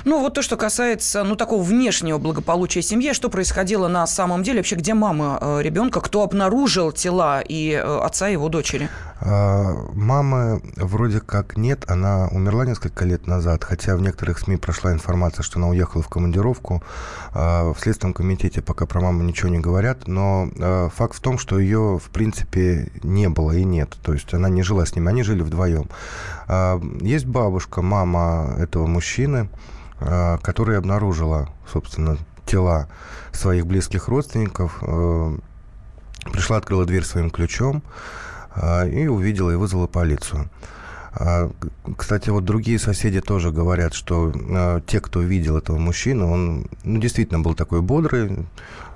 Ну, 0.04 0.20
вот 0.20 0.34
то, 0.34 0.42
что 0.42 0.58
касается, 0.58 1.24
ну, 1.24 1.34
такого 1.34 1.62
внешнего 1.62 2.18
благополучия 2.18 2.82
семьи, 2.82 3.14
что 3.14 3.30
происходило 3.30 3.88
на 3.88 4.06
самом 4.06 4.42
деле, 4.42 4.58
вообще, 4.58 4.76
где 4.76 4.92
мама 4.92 5.38
э, 5.40 5.62
ребенка, 5.62 6.02
кто 6.02 6.22
обнаружил 6.22 6.92
тела 6.92 7.40
и 7.40 7.70
э, 7.70 7.98
отца 8.02 8.28
и 8.28 8.32
его 8.32 8.50
дочери? 8.50 8.90
А, 9.26 9.74
мамы 9.94 10.60
вроде 10.76 11.20
как 11.20 11.56
нет, 11.56 11.84
она 11.88 12.28
умерла 12.28 12.66
несколько 12.66 13.06
лет 13.06 13.26
назад, 13.26 13.64
хотя 13.64 13.96
в 13.96 14.02
некоторых 14.02 14.38
СМИ 14.38 14.58
прошла 14.58 14.92
информация, 14.92 15.42
что 15.42 15.58
она 15.58 15.68
уехала 15.68 16.02
в 16.02 16.08
командировку. 16.08 16.82
А, 17.32 17.72
в 17.72 17.80
Следственном 17.80 18.12
комитете 18.12 18.60
пока 18.60 18.84
про 18.84 19.00
маму 19.00 19.22
ничего 19.22 19.48
не 19.48 19.60
говорят, 19.60 20.06
но 20.08 20.50
а, 20.60 20.90
факт 20.90 21.16
в 21.16 21.20
том, 21.20 21.38
что 21.38 21.58
ее, 21.58 21.98
в 21.98 22.10
принципе, 22.10 22.90
не 23.02 23.30
было 23.30 23.52
и 23.52 23.64
нет. 23.64 23.96
То 24.02 24.12
есть 24.12 24.34
она 24.34 24.50
не 24.50 24.62
жила 24.62 24.84
с 24.84 24.94
ними, 24.94 25.08
они 25.08 25.22
жили 25.22 25.40
вдвоем. 25.42 25.88
Есть 27.00 27.24
бабушка, 27.24 27.80
мама 27.80 28.54
этого 28.58 28.86
мужчины, 28.86 29.48
которая 29.98 30.76
обнаружила, 30.76 31.48
собственно, 31.72 32.18
тела 32.44 32.88
своих 33.32 33.66
близких 33.66 34.08
родственников, 34.08 34.78
пришла, 36.30 36.58
открыла 36.58 36.84
дверь 36.84 37.04
своим 37.04 37.30
ключом, 37.30 37.82
и 38.56 39.06
увидела 39.06 39.50
и 39.50 39.56
вызвала 39.56 39.86
полицию. 39.86 40.48
А, 41.16 41.50
кстати, 41.96 42.30
вот 42.30 42.44
другие 42.44 42.78
соседи 42.78 43.20
тоже 43.20 43.52
говорят, 43.52 43.94
что 43.94 44.32
а, 44.50 44.80
те, 44.80 45.00
кто 45.00 45.20
видел 45.20 45.56
этого 45.56 45.78
мужчину, 45.78 46.30
он 46.30 46.66
ну, 46.82 47.00
действительно 47.00 47.40
был 47.40 47.54
такой 47.54 47.82
бодрый, 47.82 48.46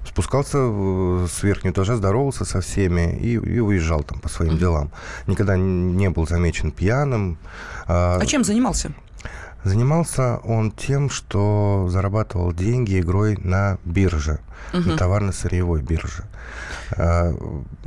спускался 0.05 0.59
с 0.59 1.43
верхнего 1.43 1.73
этажа, 1.73 1.97
здоровался 1.97 2.45
со 2.45 2.61
всеми 2.61 3.17
и, 3.17 3.35
и 3.35 3.61
уезжал 3.61 4.03
там 4.03 4.19
по 4.19 4.29
своим 4.29 4.59
делам. 4.59 4.91
Никогда 5.29 5.57
не 5.57 6.11
был 6.11 6.27
замечен 6.27 6.73
пьяным. 6.73 7.39
А 7.87 8.25
чем 8.27 8.43
занимался? 8.43 8.93
Занимался 9.65 10.39
он 10.45 10.71
тем, 10.71 11.11
что 11.11 11.89
зарабатывал 11.89 12.53
деньги 12.53 13.01
игрой 13.01 13.37
на 13.37 13.79
бирже, 13.85 14.39
угу. 14.73 14.91
на 14.91 14.97
товарно-сырьевой 14.97 15.83
бирже. 15.83 16.25
А, 16.97 17.31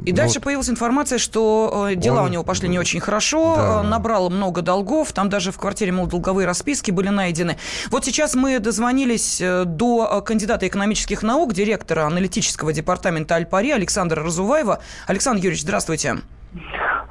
и 0.04 0.12
ну, 0.12 0.16
дальше 0.16 0.42
появилась 0.42 0.70
информация, 0.70 1.18
что 1.18 1.88
э, 1.90 1.96
дела 1.96 2.22
он, 2.22 2.28
у 2.28 2.30
него 2.30 2.44
пошли 2.44 2.68
не 2.68 2.78
очень 2.78 3.00
хорошо, 3.00 3.56
да. 3.56 3.82
Э, 3.82 3.88
набрал 3.88 4.30
много 4.30 4.62
долгов, 4.62 5.14
там 5.14 5.30
даже 5.30 5.52
в 5.52 5.58
квартире, 5.58 5.94
мол, 5.94 6.08
долговые 6.08 6.46
расписки 6.46 6.92
были 6.92 7.10
найдены. 7.10 7.58
Вот 7.90 8.04
сейчас 8.06 8.36
мы 8.36 8.60
дозвонились 8.60 9.40
э, 9.40 9.64
до 9.66 10.22
кандидата 10.22 10.68
экономических 10.68 11.24
наук, 11.24 11.54
директора 11.54 12.06
аналитического 12.06 12.74
департамента 12.74 13.36
Альпари 13.36 13.72
Александра 13.72 14.24
Разуваева. 14.24 14.80
Александр 15.08 15.42
Юрьевич, 15.42 15.64
здравствуйте. 15.64 16.18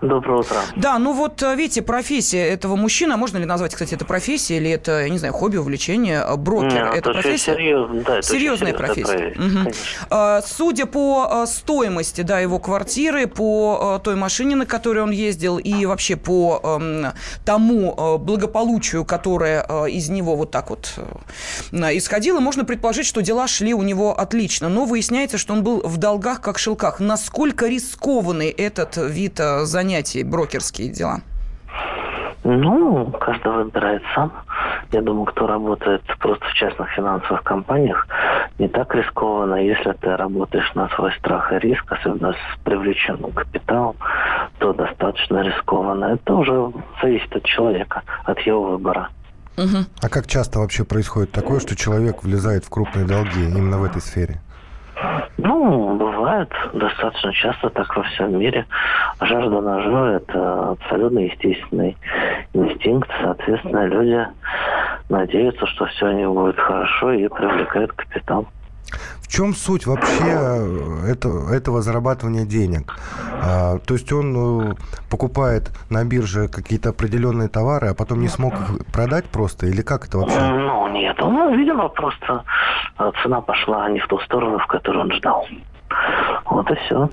Доброе 0.02 0.40
утро. 0.40 0.56
Да, 0.76 0.98
ну 0.98 1.12
вот 1.12 1.42
э, 1.42 1.54
видите, 1.54 1.82
профессия 1.82 2.48
этого 2.48 2.74
мужчины, 2.74 3.12
а 3.12 3.16
можно 3.18 3.36
ли 3.36 3.44
назвать, 3.44 3.72
кстати, 3.74 3.94
это 3.94 4.06
профессия 4.06 4.56
или 4.56 4.70
это, 4.70 5.02
я 5.02 5.10
не 5.10 5.18
знаю, 5.18 5.34
хобби, 5.34 5.58
увлечение, 5.58 6.20
а, 6.20 6.36
брокер? 6.36 6.72
Нет, 6.72 6.86
это, 6.86 6.96
это 6.96 7.12
профессия? 7.12 7.54
Серьезно, 7.54 8.00
да, 8.00 8.18
это 8.18 8.26
серьезная 8.26 8.72
профессия. 8.72 9.36
Угу. 9.36 10.46
Судя 10.46 10.86
по 10.86 11.44
стоимости 11.46 12.22
да, 12.22 12.40
его 12.40 12.58
квартиры, 12.58 13.26
по 13.26 14.00
той 14.02 14.16
машине, 14.16 14.56
на 14.56 14.64
которой 14.64 15.00
он 15.00 15.10
ездил, 15.10 15.58
и 15.58 15.84
вообще 15.84 16.16
по 16.16 16.60
эм, 16.62 17.12
тому 17.44 18.18
благополучию, 18.18 19.04
которое 19.04 19.86
из 19.86 20.08
него 20.08 20.34
вот 20.34 20.50
так 20.50 20.70
вот 20.70 20.94
исходило, 21.72 22.40
можно 22.40 22.64
предположить, 22.64 23.04
что 23.04 23.20
дела 23.20 23.46
шли 23.46 23.74
у 23.74 23.82
него 23.82 24.18
отлично. 24.18 24.70
Но 24.70 24.86
выясняется, 24.86 25.36
что 25.36 25.52
он 25.52 25.62
был 25.62 25.82
в 25.84 25.98
долгах, 25.98 26.40
как 26.40 26.56
в 26.56 26.60
шелках. 26.60 27.00
Насколько 27.00 27.66
рискованный 27.66 28.48
этот 28.48 28.96
вид 28.96 29.38
занятий 29.64 29.89
занятий 29.90 30.22
брокерские 30.22 30.88
дела? 30.88 31.20
Ну, 32.44 33.12
каждый 33.20 33.52
выбирает 33.52 34.02
сам. 34.14 34.32
Я 34.92 35.02
думаю, 35.02 35.26
кто 35.26 35.46
работает 35.46 36.02
просто 36.18 36.44
в 36.46 36.54
частных 36.54 36.88
финансовых 36.90 37.42
компаниях, 37.42 38.06
не 38.58 38.68
так 38.68 38.94
рискованно. 38.94 39.56
Если 39.56 39.92
ты 40.00 40.16
работаешь 40.16 40.72
на 40.74 40.88
свой 40.90 41.12
страх 41.18 41.52
и 41.52 41.58
риск, 41.58 41.84
особенно 41.92 42.32
с 42.32 42.64
привлеченным 42.64 43.32
капиталом, 43.32 43.96
то 44.58 44.72
достаточно 44.72 45.42
рискованно. 45.42 46.14
Это 46.14 46.34
уже 46.34 46.72
зависит 47.02 47.36
от 47.36 47.44
человека, 47.44 48.02
от 48.24 48.38
его 48.40 48.62
выбора. 48.62 49.08
Угу. 49.56 49.84
А 50.02 50.08
как 50.08 50.26
часто 50.26 50.60
вообще 50.60 50.84
происходит 50.84 51.32
такое, 51.32 51.60
что 51.60 51.76
человек 51.76 52.22
влезает 52.22 52.64
в 52.64 52.70
крупные 52.70 53.04
долги 53.04 53.44
именно 53.44 53.78
в 53.78 53.84
этой 53.84 54.00
сфере? 54.00 54.40
Ну, 55.38 55.96
бывает 55.96 56.50
достаточно 56.74 57.32
часто 57.32 57.70
так 57.70 57.96
во 57.96 58.02
всем 58.02 58.38
мире. 58.38 58.66
Жажда 59.20 59.60
наживы– 59.60 60.06
это 60.16 60.70
абсолютно 60.70 61.20
естественный 61.20 61.96
инстинкт. 62.52 63.10
Соответственно, 63.20 63.86
люди 63.86 64.26
надеются, 65.08 65.66
что 65.66 65.86
все 65.86 66.06
у 66.06 66.12
них 66.12 66.28
будет 66.28 66.58
хорошо 66.58 67.12
и 67.12 67.28
привлекают 67.28 67.92
капитал 67.92 68.46
чем 69.30 69.54
суть 69.54 69.86
вообще 69.86 70.24
э, 70.24 71.12
это, 71.12 71.28
этого 71.52 71.82
зарабатывания 71.82 72.44
денег? 72.44 72.96
А, 73.42 73.78
то 73.78 73.94
есть 73.94 74.12
он 74.12 74.72
э, 74.72 74.74
покупает 75.08 75.70
на 75.88 76.04
бирже 76.04 76.48
какие-то 76.48 76.90
определенные 76.90 77.48
товары, 77.48 77.88
а 77.88 77.94
потом 77.94 78.20
не 78.20 78.28
смог 78.28 78.54
их 78.54 78.86
продать 78.92 79.26
просто? 79.26 79.66
Или 79.66 79.82
как 79.82 80.06
это 80.06 80.18
вообще? 80.18 80.40
Ну, 80.40 80.88
нет. 80.88 81.16
Ну, 81.20 81.56
видимо, 81.56 81.88
просто 81.88 82.44
э, 82.98 83.12
цена 83.22 83.40
пошла 83.40 83.88
не 83.88 84.00
в 84.00 84.08
ту 84.08 84.18
сторону, 84.20 84.58
в 84.58 84.66
которую 84.66 85.04
он 85.04 85.12
ждал. 85.12 85.46
Вот 86.46 86.70
и 86.70 86.74
все. 86.74 87.08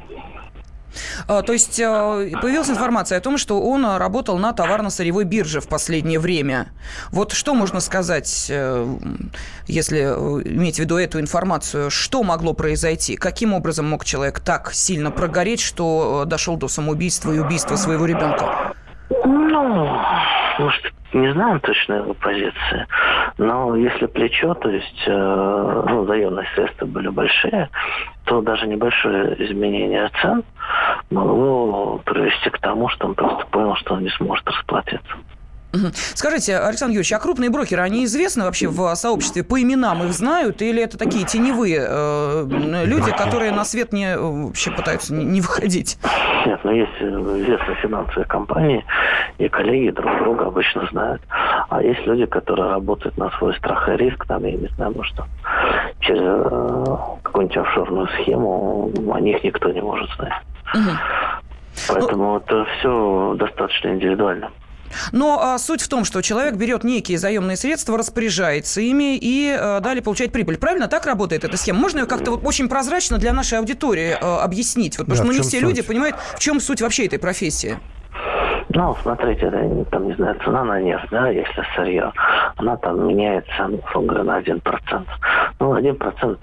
А, 1.27 1.41
то 1.41 1.53
есть 1.53 1.79
а, 1.79 2.27
появилась 2.41 2.69
информация 2.69 3.17
о 3.17 3.21
том, 3.21 3.37
что 3.37 3.61
он 3.61 3.85
работал 3.97 4.37
на 4.37 4.53
товарно-сырьевой 4.53 5.25
бирже 5.25 5.61
в 5.61 5.67
последнее 5.67 6.19
время. 6.19 6.67
Вот 7.11 7.31
что 7.31 7.53
можно 7.53 7.79
сказать, 7.79 8.47
э, 8.49 8.97
если 9.67 9.99
э, 9.99 10.41
иметь 10.47 10.77
в 10.77 10.79
виду 10.79 10.97
эту 10.97 11.19
информацию, 11.19 11.89
что 11.89 12.23
могло 12.23 12.53
произойти? 12.53 13.15
Каким 13.15 13.53
образом 13.53 13.87
мог 13.87 14.05
человек 14.05 14.39
так 14.39 14.73
сильно 14.73 15.11
прогореть, 15.11 15.59
что 15.59 16.23
э, 16.25 16.29
дошел 16.29 16.57
до 16.57 16.67
самоубийства 16.67 17.31
и 17.31 17.39
убийства 17.39 17.75
своего 17.75 18.05
ребенка? 18.05 18.73
Ну, 19.09 19.99
может, 20.59 20.93
не 21.13 21.31
знаем 21.33 21.59
точно 21.59 21.95
его 21.95 22.13
позиции, 22.13 22.85
но 23.37 23.75
если 23.75 24.07
плечо, 24.07 24.53
то 24.55 24.69
есть 24.69 25.03
э, 25.07 25.83
ну, 25.89 26.05
заемные 26.05 26.47
средства 26.55 26.85
были 26.85 27.07
большие, 27.09 27.69
то 28.25 28.41
даже 28.41 28.67
небольшое 28.67 29.35
изменение 29.45 30.09
цен 30.21 30.43
могло 31.09 31.99
привести 32.05 32.49
к 32.49 32.59
тому, 32.59 32.89
что 32.89 33.07
он 33.07 33.15
просто 33.15 33.45
понял, 33.47 33.75
что 33.75 33.95
он 33.95 34.03
не 34.03 34.09
сможет 34.09 34.47
расплатиться. 34.47 35.15
Скажите, 36.15 36.57
Александр 36.57 36.93
Юрьевич, 36.93 37.13
а 37.13 37.19
крупные 37.19 37.49
брокеры, 37.49 37.81
они 37.81 38.05
известны 38.05 38.45
вообще 38.45 38.67
в 38.67 38.95
сообществе? 38.95 39.43
По 39.43 39.61
именам 39.61 40.03
их 40.03 40.13
знают? 40.13 40.61
Или 40.61 40.81
это 40.81 40.97
такие 40.97 41.25
теневые 41.25 41.85
э, 41.87 42.83
люди, 42.85 43.11
которые 43.11 43.51
на 43.51 43.65
свет 43.65 43.91
не, 43.91 44.13
э, 44.13 44.17
вообще 44.17 44.71
пытаются 44.71 45.13
не, 45.13 45.25
не 45.25 45.41
выходить? 45.41 45.97
Нет, 46.45 46.59
но 46.63 46.71
есть 46.71 47.01
известные 47.01 47.75
финансовые 47.77 48.25
компании, 48.25 48.85
и 49.37 49.47
коллеги 49.49 49.91
друг 49.91 50.17
друга 50.19 50.47
обычно 50.47 50.85
знают. 50.91 51.21
А 51.69 51.81
есть 51.81 52.05
люди, 52.05 52.25
которые 52.25 52.69
работают 52.69 53.17
на 53.17 53.29
свой 53.31 53.55
страх 53.55 53.89
и 53.89 53.97
риск, 53.97 54.25
там, 54.25 54.43
я 54.43 54.51
не 54.51 54.67
знаю, 54.75 54.93
может, 54.95 55.15
через 55.99 56.21
э, 56.21 56.97
какую-нибудь 57.23 57.57
офшорную 57.57 58.07
схему, 58.07 58.91
о 59.11 59.19
них 59.19 59.43
никто 59.43 59.71
не 59.71 59.81
может 59.81 60.09
знать. 60.15 60.33
Угу. 60.73 60.91
Поэтому 61.89 62.23
ну... 62.23 62.37
это 62.37 62.65
все 62.77 63.35
достаточно 63.37 63.89
индивидуально. 63.89 64.49
Но 65.11 65.39
а, 65.41 65.57
суть 65.57 65.81
в 65.81 65.87
том, 65.87 66.05
что 66.05 66.21
человек 66.21 66.55
берет 66.55 66.83
некие 66.83 67.17
заемные 67.17 67.57
средства, 67.57 67.97
распоряжается 67.97 68.81
ими 68.81 69.17
и 69.17 69.55
а, 69.57 69.79
далее 69.79 70.03
получает 70.03 70.31
прибыль. 70.31 70.57
Правильно 70.57 70.87
так 70.87 71.05
работает 71.05 71.43
эта 71.43 71.57
схема? 71.57 71.79
Можно 71.79 71.99
ее 71.99 72.05
как-то 72.05 72.31
вот 72.31 72.45
очень 72.45 72.69
прозрачно 72.69 73.17
для 73.17 73.33
нашей 73.33 73.59
аудитории 73.59 74.17
а, 74.19 74.43
объяснить? 74.43 74.97
Вот, 74.97 75.07
потому 75.07 75.17
да, 75.17 75.23
что 75.23 75.31
ну, 75.31 75.33
не 75.33 75.41
все 75.41 75.59
суть? 75.59 75.69
люди 75.69 75.81
понимают, 75.81 76.15
в 76.35 76.39
чем 76.39 76.59
суть 76.59 76.81
вообще 76.81 77.05
этой 77.05 77.19
профессии. 77.19 77.77
Ну, 78.69 78.95
смотрите, 79.01 79.49
там, 79.91 80.07
не 80.07 80.13
знаю, 80.15 80.37
цена 80.43 80.63
на 80.63 80.79
нефть, 80.81 81.07
да, 81.09 81.29
если 81.29 81.63
сырье, 81.75 82.11
она 82.57 82.75
там 82.77 83.07
меняется, 83.07 83.67
ну, 83.67 84.01
говоря, 84.01 84.23
на 84.23 84.39
1%. 84.39 85.07
Ну, 85.59 85.75
1% 85.75 86.37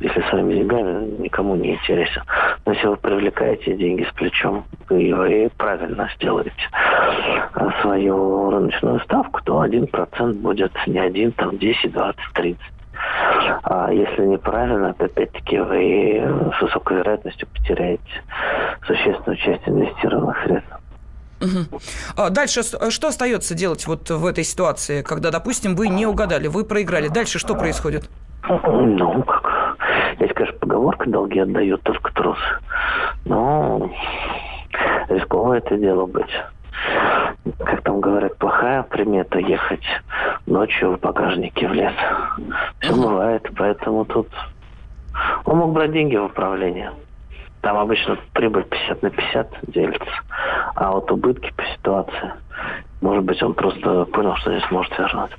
если 0.00 0.20
своими 0.28 0.54
деньгами 0.54 1.22
никому 1.22 1.56
не 1.56 1.74
интересен. 1.74 2.22
Но 2.64 2.72
если 2.72 2.86
вы 2.86 2.96
привлекаете 2.96 3.74
деньги 3.74 4.04
с 4.04 4.14
плечом, 4.14 4.64
и 4.90 5.12
вы 5.12 5.50
правильно 5.56 6.08
сделаете 6.16 6.52
свою 7.82 8.50
рыночную 8.50 9.00
ставку, 9.00 9.40
то 9.42 9.60
один 9.60 9.86
процент 9.86 10.36
будет 10.36 10.72
не 10.86 10.98
один, 10.98 11.32
там 11.32 11.58
10, 11.58 11.92
20, 11.92 12.20
30. 12.34 12.60
А 13.62 13.92
если 13.92 14.22
неправильно, 14.26 14.94
то 14.94 15.04
опять-таки 15.04 15.58
вы 15.58 16.52
с 16.58 16.62
высокой 16.62 16.98
вероятностью 16.98 17.48
потеряете 17.48 18.02
существенную 18.86 19.36
часть 19.36 19.62
инвестированных 19.66 20.36
средств. 20.44 20.72
Угу. 21.40 22.30
Дальше 22.30 22.62
что 22.64 23.08
остается 23.08 23.54
делать 23.54 23.86
вот 23.86 24.10
в 24.10 24.26
этой 24.26 24.42
ситуации, 24.42 25.02
когда, 25.02 25.30
допустим, 25.30 25.76
вы 25.76 25.88
не 25.88 26.04
угадали, 26.06 26.48
вы 26.48 26.64
проиграли? 26.64 27.06
Дальше 27.08 27.38
что 27.38 27.54
происходит? 27.54 28.10
Ну. 28.48 29.24
Есть, 30.18 30.34
конечно, 30.34 30.58
поговорка 30.58 31.08
«долги 31.08 31.38
отдают 31.38 31.82
только 31.82 32.12
трус». 32.12 32.38
Но 33.24 33.90
рисковое 35.08 35.58
это 35.58 35.76
дело 35.76 36.06
быть. 36.06 36.30
Как 37.58 37.82
там 37.82 38.00
говорят, 38.00 38.36
плохая 38.38 38.82
примета 38.82 39.38
ехать 39.38 39.84
ночью 40.46 40.96
в 40.96 41.00
багажнике 41.00 41.68
в 41.68 41.72
лес. 41.72 41.94
Все 42.80 42.94
бывает, 42.94 43.48
поэтому 43.56 44.04
тут... 44.04 44.28
Он 45.44 45.58
мог 45.58 45.72
брать 45.72 45.92
деньги 45.92 46.16
в 46.16 46.26
управление. 46.26 46.92
Там 47.60 47.76
обычно 47.76 48.16
прибыль 48.32 48.64
50 48.64 49.02
на 49.02 49.10
50 49.10 49.58
делится. 49.68 50.10
А 50.74 50.92
вот 50.92 51.10
убытки 51.10 51.52
по 51.56 51.64
ситуации, 51.64 52.32
может 53.00 53.24
быть, 53.24 53.42
он 53.42 53.54
просто 53.54 54.04
понял, 54.06 54.36
что 54.36 54.52
не 54.52 54.60
сможет 54.68 54.96
вернуть. 54.96 55.32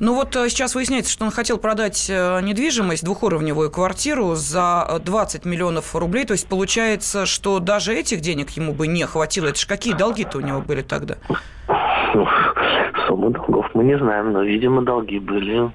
Ну 0.00 0.14
вот 0.14 0.36
э, 0.36 0.48
сейчас 0.48 0.74
выясняется, 0.74 1.10
что 1.10 1.24
он 1.24 1.30
хотел 1.30 1.58
продать 1.58 2.08
э, 2.10 2.40
недвижимость, 2.42 3.04
двухуровневую 3.04 3.70
квартиру 3.70 4.34
за 4.34 5.00
20 5.04 5.44
миллионов 5.44 5.94
рублей. 5.96 6.26
То 6.26 6.32
есть 6.32 6.46
получается, 6.46 7.26
что 7.26 7.58
даже 7.58 7.94
этих 7.94 8.20
денег 8.20 8.50
ему 8.50 8.72
бы 8.72 8.86
не 8.86 9.04
хватило. 9.06 9.46
Это 9.46 9.58
же 9.58 9.66
какие 9.66 9.94
долги-то 9.94 10.38
у 10.38 10.40
него 10.40 10.60
были 10.60 10.82
тогда? 10.82 11.16
Ну, 12.14 12.26
сумму 13.06 13.30
долгов 13.30 13.66
мы 13.74 13.84
не 13.84 13.98
знаем, 13.98 14.32
но, 14.32 14.42
видимо, 14.42 14.82
долги 14.82 15.18
были 15.18 15.70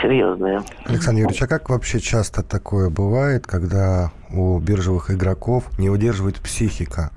серьезные. 0.00 0.62
Александр 0.86 1.22
Юрьевич, 1.22 1.42
а 1.42 1.46
как 1.46 1.68
вообще 1.70 2.00
часто 2.00 2.42
такое 2.42 2.90
бывает, 2.90 3.46
когда 3.46 4.12
у 4.30 4.58
биржевых 4.58 5.10
игроков 5.10 5.64
не 5.78 5.90
удерживает 5.90 6.36
психика 6.36 7.10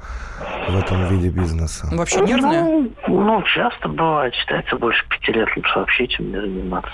в 0.72 0.78
этом 0.78 1.08
виде 1.08 1.30
бизнеса? 1.30 1.88
Вообще 1.92 2.22
нервная? 2.22 2.64
Ну, 2.64 2.92
ну, 3.08 3.44
часто 3.44 3.90
бывает. 3.90 4.34
Считается 4.34 4.76
больше 4.78 5.08
пяти 5.10 5.34
лет 5.34 5.50
лучше 5.56 5.80
вообще, 5.80 6.08
чем 6.08 6.32
не 6.32 6.40
заниматься. 6.40 6.94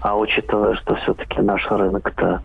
А 0.00 0.16
учитывая, 0.16 0.74
что 0.76 0.94
все-таки 0.96 1.40
наш 1.40 1.64
рынок-то 1.70 2.42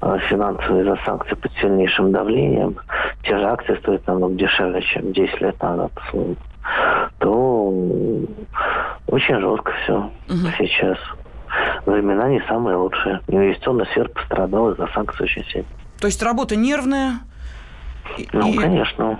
э, 0.00 0.18
финансовый 0.28 0.82
из-за 0.82 0.96
санкций 1.04 1.36
под 1.36 1.52
сильнейшим 1.60 2.12
давлением, 2.12 2.76
те 3.22 3.38
же 3.38 3.44
акции 3.44 3.76
стоят 3.76 4.06
намного 4.06 4.34
дешевле, 4.34 4.82
чем 4.82 5.12
10 5.12 5.40
лет 5.40 5.62
назад, 5.62 5.92
то 7.18 7.72
Очень 9.06 9.40
жестко 9.40 9.72
все 9.84 9.96
угу. 9.96 10.48
сейчас. 10.58 10.98
Времена 11.86 12.28
не 12.28 12.40
самые 12.48 12.76
лучшие. 12.76 13.20
Инвестиционная 13.28 13.86
сфера 13.86 14.08
пострадала 14.08 14.72
из-за 14.72 14.86
санкций 14.88 15.24
очень 15.24 15.44
сильно. 15.44 15.68
То 16.00 16.06
есть 16.06 16.22
работа 16.22 16.56
нервная? 16.56 17.20
Ну, 18.32 18.52
и... 18.52 18.56
конечно. 18.56 19.18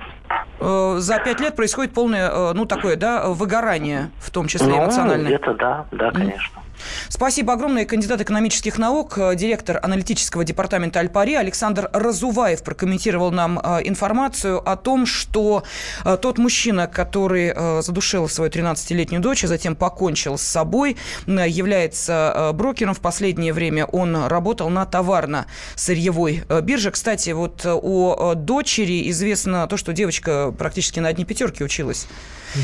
Э, 0.61 0.97
за 0.99 1.18
пять 1.18 1.40
лет 1.40 1.57
происходит 1.57 1.92
полное, 1.92 2.31
э, 2.31 2.53
ну, 2.55 2.64
такое, 2.66 2.97
да, 2.97 3.29
выгорание, 3.29 4.11
в 4.18 4.31
том 4.31 4.47
числе 4.47 4.68
ну, 4.68 4.79
эмоциональное. 4.79 5.27
где-то 5.27 5.55
да, 5.55 5.87
да, 5.90 6.11
конечно. 6.11 6.63
Спасибо 7.09 7.53
огромное. 7.53 7.85
Кандидат 7.85 8.20
экономических 8.20 8.79
наук, 8.79 9.18
э, 9.18 9.35
директор 9.37 9.79
аналитического 9.83 10.44
департамента 10.44 11.01
Альпари 11.01 11.35
Александр 11.35 11.90
Разуваев 11.92 12.62
прокомментировал 12.62 13.31
нам 13.31 13.59
э, 13.59 13.81
информацию 13.85 14.68
о 14.68 14.77
том, 14.77 15.07
что 15.07 15.64
э, 16.05 16.16
тот 16.20 16.38
мужчина, 16.38 16.87
который 16.87 17.55
задушил 17.83 18.29
свою 18.29 18.51
13-летнюю 18.51 19.20
дочь, 19.20 19.44
а 19.44 19.49
затем 19.49 19.77
покончил 19.77 20.38
с 20.38 20.42
собой, 20.42 20.97
является 21.27 22.51
брокером. 22.55 22.94
В 22.94 23.01
последнее 23.01 23.53
время 23.53 23.87
он 23.87 24.27
работал 24.27 24.70
на 24.70 24.87
товарно-сырьевой 24.87 26.42
бирже. 26.62 26.90
Кстати, 26.90 27.31
вот 27.31 27.64
о 27.64 28.35
дочери 28.35 29.09
известно 29.11 29.66
то, 29.66 29.77
что 29.77 29.92
девочка 29.92 30.55
практически 30.57 31.01
на 31.01 31.09
одни 31.09 31.25
пятерки 31.25 31.62
училась. 31.62 32.07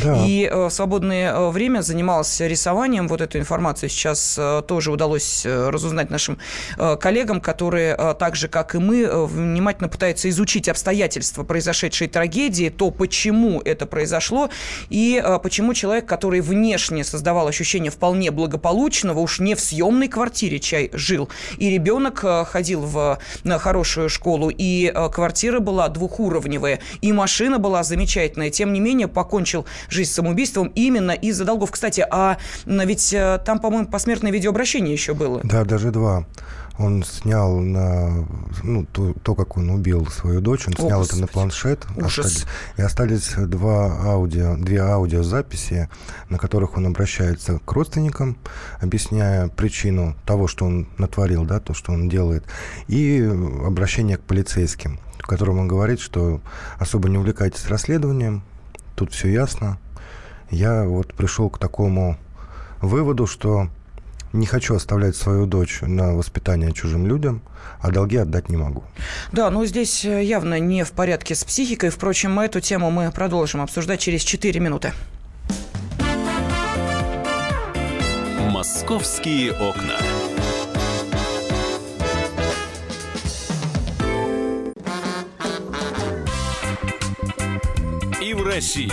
Да. 0.04 0.24
И 0.24 0.48
в 0.52 0.70
свободное 0.70 1.50
время 1.50 1.80
занималась 1.80 2.40
рисованием. 2.40 3.08
Вот 3.08 3.20
эту 3.20 3.38
информацию 3.38 3.88
сейчас 3.88 4.09
э, 4.38 4.62
тоже 4.66 4.92
удалось 4.92 5.44
разузнать 5.44 6.10
нашим 6.10 6.38
коллегам, 7.00 7.40
которые, 7.40 7.94
так 8.18 8.36
же, 8.36 8.48
как 8.48 8.74
и 8.74 8.78
мы, 8.78 9.26
внимательно 9.26 9.88
пытаются 9.88 10.28
изучить 10.28 10.68
обстоятельства 10.68 11.44
произошедшей 11.44 12.08
трагедии, 12.08 12.68
то, 12.68 12.90
почему 12.90 13.60
это 13.64 13.86
произошло, 13.86 14.50
и 14.88 15.22
почему 15.42 15.74
человек, 15.74 16.06
который 16.06 16.40
внешне 16.40 17.04
создавал 17.04 17.48
ощущение 17.48 17.90
вполне 17.90 18.30
благополучного, 18.30 19.20
уж 19.20 19.40
не 19.40 19.54
в 19.54 19.60
съемной 19.60 20.08
квартире 20.08 20.58
чай 20.58 20.90
жил, 20.92 21.28
и 21.58 21.70
ребенок 21.70 22.24
ходил 22.48 22.80
в 22.80 23.18
хорошую 23.58 24.08
школу, 24.08 24.50
и 24.50 24.92
квартира 25.12 25.60
была 25.60 25.88
двухуровневая, 25.88 26.80
и 27.00 27.12
машина 27.12 27.58
была 27.58 27.82
замечательная, 27.82 28.50
тем 28.50 28.72
не 28.72 28.80
менее 28.80 29.08
покончил 29.08 29.66
жизнь 29.88 30.12
самоубийством 30.12 30.72
именно 30.74 31.12
из-за 31.12 31.44
долгов. 31.44 31.70
Кстати, 31.70 32.06
а 32.10 32.38
ведь 32.66 33.12
э, 33.12 33.38
там, 33.44 33.58
по-моему, 33.58 33.88
посмертное 34.00 34.32
видеообращение 34.32 34.94
еще 34.94 35.12
было. 35.12 35.42
Да, 35.44 35.62
даже 35.66 35.90
два. 35.90 36.24
Он 36.78 37.04
снял 37.04 37.58
на 37.58 38.26
ну, 38.62 38.86
то, 38.90 39.12
то, 39.12 39.34
как 39.34 39.58
он 39.58 39.68
убил 39.68 40.06
свою 40.06 40.40
дочь, 40.40 40.66
он 40.66 40.72
О, 40.78 40.80
снял 40.80 41.00
Господи. 41.00 41.18
это 41.18 41.20
на 41.20 41.26
планшет. 41.26 41.86
Ужас. 41.96 42.24
Остались, 42.24 42.46
и 42.78 42.82
остались 42.82 43.34
два 43.36 44.00
аудио, 44.06 44.56
две 44.56 44.80
аудиозаписи, 44.80 45.90
на 46.30 46.38
которых 46.38 46.78
он 46.78 46.86
обращается 46.86 47.58
к 47.58 47.70
родственникам, 47.70 48.38
объясняя 48.80 49.48
причину 49.48 50.16
того, 50.24 50.48
что 50.48 50.64
он 50.64 50.88
натворил, 50.96 51.44
да, 51.44 51.60
то, 51.60 51.74
что 51.74 51.92
он 51.92 52.08
делает, 52.08 52.46
и 52.88 53.20
обращение 53.66 54.16
к 54.16 54.22
полицейским, 54.22 54.98
в 55.18 55.26
котором 55.26 55.58
он 55.58 55.68
говорит, 55.68 56.00
что 56.00 56.40
особо 56.78 57.10
не 57.10 57.18
увлекайтесь 57.18 57.68
расследованием, 57.68 58.42
тут 58.94 59.12
все 59.12 59.28
ясно. 59.28 59.78
Я 60.50 60.84
вот 60.84 61.12
пришел 61.12 61.50
к 61.50 61.58
такому 61.58 62.16
выводу, 62.80 63.26
что 63.26 63.68
не 64.32 64.46
хочу 64.46 64.74
оставлять 64.74 65.16
свою 65.16 65.46
дочь 65.46 65.80
на 65.82 66.14
воспитание 66.14 66.72
чужим 66.72 67.06
людям, 67.06 67.42
а 67.80 67.90
долги 67.90 68.16
отдать 68.16 68.48
не 68.48 68.56
могу. 68.56 68.84
Да, 69.32 69.50
но 69.50 69.64
здесь 69.66 70.04
э, 70.04 70.24
явно 70.24 70.58
не 70.58 70.84
в 70.84 70.92
порядке 70.92 71.34
с 71.34 71.44
психикой. 71.44 71.90
Впрочем, 71.90 72.38
эту 72.38 72.60
тему 72.60 72.90
мы 72.90 73.10
продолжим 73.10 73.60
обсуждать 73.60 74.00
через 74.00 74.22
4 74.22 74.60
минуты. 74.60 74.92
«Московские 78.50 79.52
окна». 79.52 79.96
и 88.30 88.34
в 88.34 88.46
России. 88.46 88.92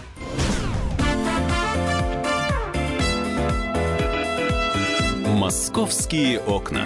«Московские 5.41 6.39
окна» 6.39 6.85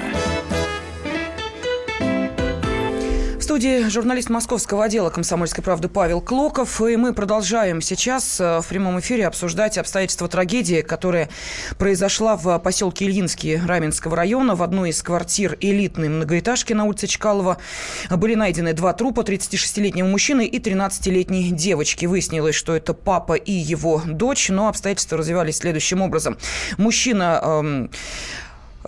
студии 3.55 3.87
журналист 3.87 4.29
московского 4.29 4.83
отдела 4.83 5.09
«Комсомольской 5.09 5.63
правды» 5.63 5.87
Павел 5.87 6.19
Клоков. 6.19 6.81
И 6.81 6.97
мы 6.97 7.13
продолжаем 7.13 7.79
сейчас 7.79 8.41
э, 8.41 8.59
в 8.59 8.67
прямом 8.67 8.99
эфире 8.99 9.27
обсуждать 9.27 9.77
обстоятельства 9.77 10.27
трагедии, 10.27 10.81
которая 10.81 11.29
произошла 11.77 12.35
в 12.35 12.59
поселке 12.59 13.05
Ильинский 13.05 13.57
Раменского 13.57 14.17
района. 14.17 14.55
В 14.55 14.61
одной 14.61 14.89
из 14.89 15.01
квартир 15.01 15.57
элитной 15.61 16.09
многоэтажки 16.09 16.73
на 16.73 16.83
улице 16.83 17.07
Чкалова 17.07 17.57
были 18.09 18.35
найдены 18.35 18.73
два 18.73 18.91
трупа 18.91 19.21
36-летнего 19.21 20.07
мужчины 20.07 20.45
и 20.45 20.59
13-летней 20.59 21.51
девочки. 21.51 22.07
Выяснилось, 22.07 22.55
что 22.55 22.75
это 22.75 22.93
папа 22.93 23.35
и 23.35 23.53
его 23.53 24.01
дочь, 24.05 24.49
но 24.49 24.67
обстоятельства 24.67 25.17
развивались 25.17 25.59
следующим 25.59 26.01
образом. 26.01 26.37
Мужчина 26.77 27.39
эм, 27.41 27.91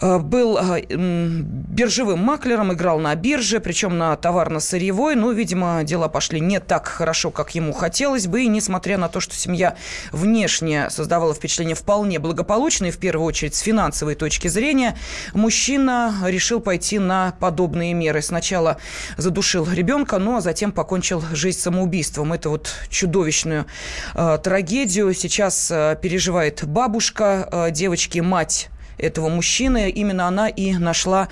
был 0.01 0.57
э, 0.57 0.81
биржевым 0.89 2.19
маклером, 2.19 2.73
играл 2.73 2.99
на 2.99 3.15
бирже, 3.15 3.59
причем 3.59 3.97
на 3.97 4.15
товарно-сырьевой. 4.15 5.15
Ну, 5.15 5.31
видимо, 5.31 5.83
дела 5.83 6.07
пошли 6.07 6.39
не 6.39 6.59
так 6.59 6.87
хорошо, 6.87 7.31
как 7.31 7.55
ему 7.55 7.73
хотелось 7.73 8.27
бы. 8.27 8.43
И 8.43 8.47
несмотря 8.47 8.97
на 8.97 9.09
то, 9.09 9.19
что 9.19 9.35
семья 9.35 9.75
внешне 10.11 10.89
создавала 10.89 11.33
впечатление 11.33 11.75
вполне 11.75 12.19
благополучное, 12.19 12.91
в 12.91 12.97
первую 12.97 13.25
очередь 13.25 13.55
с 13.55 13.59
финансовой 13.59 14.15
точки 14.15 14.47
зрения, 14.47 14.97
мужчина 15.33 16.15
решил 16.25 16.59
пойти 16.59 16.99
на 16.99 17.33
подобные 17.39 17.93
меры. 17.93 18.21
Сначала 18.21 18.77
задушил 19.17 19.67
ребенка, 19.71 20.19
ну 20.19 20.37
а 20.37 20.41
затем 20.41 20.71
покончил 20.71 21.23
жизнь 21.31 21.59
самоубийством. 21.59 22.33
Это 22.33 22.49
вот 22.49 22.69
чудовищную 22.89 23.65
э, 24.13 24.39
трагедию 24.43 25.13
сейчас 25.13 25.71
э, 25.71 25.97
переживает 26.01 26.63
бабушка 26.65 27.47
э, 27.51 27.71
девочки, 27.71 28.19
мать 28.19 28.69
этого 28.97 29.29
мужчины. 29.29 29.89
Именно 29.89 30.27
она 30.27 30.49
и 30.49 30.73
нашла 30.73 31.29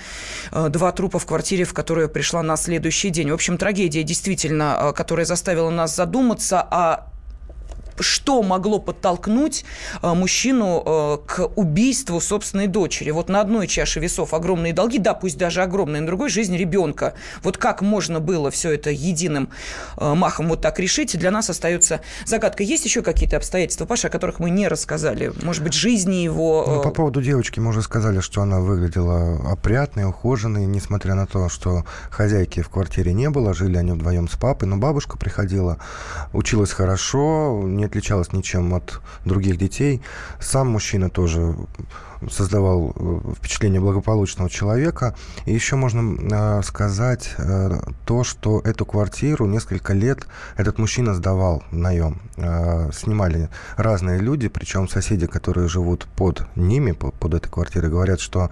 э, 0.52 0.70
два 0.70 0.92
трупа 0.92 1.20
в 1.20 1.26
квартире, 1.26 1.64
в 1.64 1.74
которую 1.74 2.10
пришла 2.10 2.44
на 2.44 2.58
следующий 2.58 3.10
день. 3.10 3.32
В 3.32 3.34
общем, 3.34 3.58
трагедия 3.58 4.04
действительно, 4.04 4.78
э, 4.80 4.94
которая 4.94 5.26
заставила 5.26 5.70
нас 5.70 5.96
задуматься 5.96 6.62
о 6.62 7.15
что 8.00 8.44
могло 8.44 8.80
подтолкнуть 8.80 9.66
э, 10.02 10.14
мужчину 10.14 10.84
э, 10.86 11.18
к 11.26 11.48
убийству 11.56 12.20
собственной 12.20 12.68
дочери. 12.68 13.12
Вот 13.12 13.30
на 13.30 13.42
одной 13.42 13.68
чаше 13.68 14.00
весов 14.00 14.34
огромные 14.34 14.74
долги, 14.74 15.00
да, 15.00 15.14
пусть 15.14 15.38
даже 15.38 15.62
огромные, 15.62 16.02
на 16.02 16.08
другой 16.08 16.30
жизнь 16.30 16.56
ребенка. 16.56 17.14
Вот 17.44 17.58
как 17.58 17.82
можно 17.82 18.20
было 18.20 18.52
все 18.52 18.72
это 18.72 18.90
единым 18.90 19.50
э, 19.98 20.14
махом 20.14 20.50
вот 20.50 20.62
так 20.62 20.80
решить, 20.80 21.18
для 21.18 21.32
нас 21.32 21.50
остается 21.50 22.02
загадка. 22.26 22.64
Есть 22.64 22.86
еще 22.86 23.02
какие-то 23.02 23.38
обстоятельства, 23.38 23.86
Паша, 23.86 24.08
о 24.08 24.12
которых 24.12 24.40
мы 24.40 24.50
не 24.50 24.68
рассказали? 24.68 25.32
Может 25.44 25.64
быть, 25.64 25.74
жизни 25.74 26.16
его... 26.16 26.66
Ну, 26.68 26.82
по 26.82 26.92
поводу 26.92 27.22
девочки 27.22 27.60
мы 27.60 27.70
уже 27.70 27.82
сказали, 27.82 28.20
что 28.20 28.42
она 28.42 28.60
выглядела 28.60 29.52
опрятной, 29.52 30.06
ухоженной, 30.06 30.66
несмотря 30.66 31.16
на 31.16 31.28
то, 31.28 31.50
что 31.50 31.86
хозяйки 32.10 32.62
в 32.62 32.70
квартире 32.70 33.14
не 33.14 33.30
было, 33.30 33.54
жили 33.54 33.78
они 33.78 33.92
вдвоем 33.92 34.28
с 34.28 34.36
папой, 34.36 34.68
но 34.68 34.78
бабушка 34.78 35.18
приходила, 35.18 35.78
училась 36.34 36.72
хорошо, 36.72 37.62
не 37.64 37.85
отличалась 37.86 38.34
ничем 38.34 38.74
от 38.74 39.02
других 39.26 39.58
детей. 39.58 40.02
Сам 40.40 40.70
мужчина 40.70 41.10
тоже 41.10 41.56
создавал 42.30 42.94
э, 42.96 43.20
впечатление 43.38 43.82
благополучного 43.82 44.50
человека. 44.50 45.16
И 45.46 45.54
еще 45.54 45.76
можно 45.76 46.62
сказать 46.64 47.36
то, 48.06 48.24
что 48.24 48.60
эту 48.62 48.86
квартиру 48.86 49.46
несколько 49.46 49.94
лет 49.94 50.28
этот 50.58 50.78
мужчина 50.78 51.14
сдавал 51.14 51.64
в 51.72 51.76
наем. 51.76 52.22
Снимали 52.94 53.50
разные 53.78 54.20
люди, 54.20 54.48
причем 54.48 54.88
соседи, 54.88 55.28
которые 55.28 55.68
живут 55.68 56.08
под 56.16 56.46
ними, 56.56 56.92
под 56.92 57.34
этой 57.34 57.50
квартирой, 57.50 57.90
говорят, 57.90 58.20
что 58.20 58.50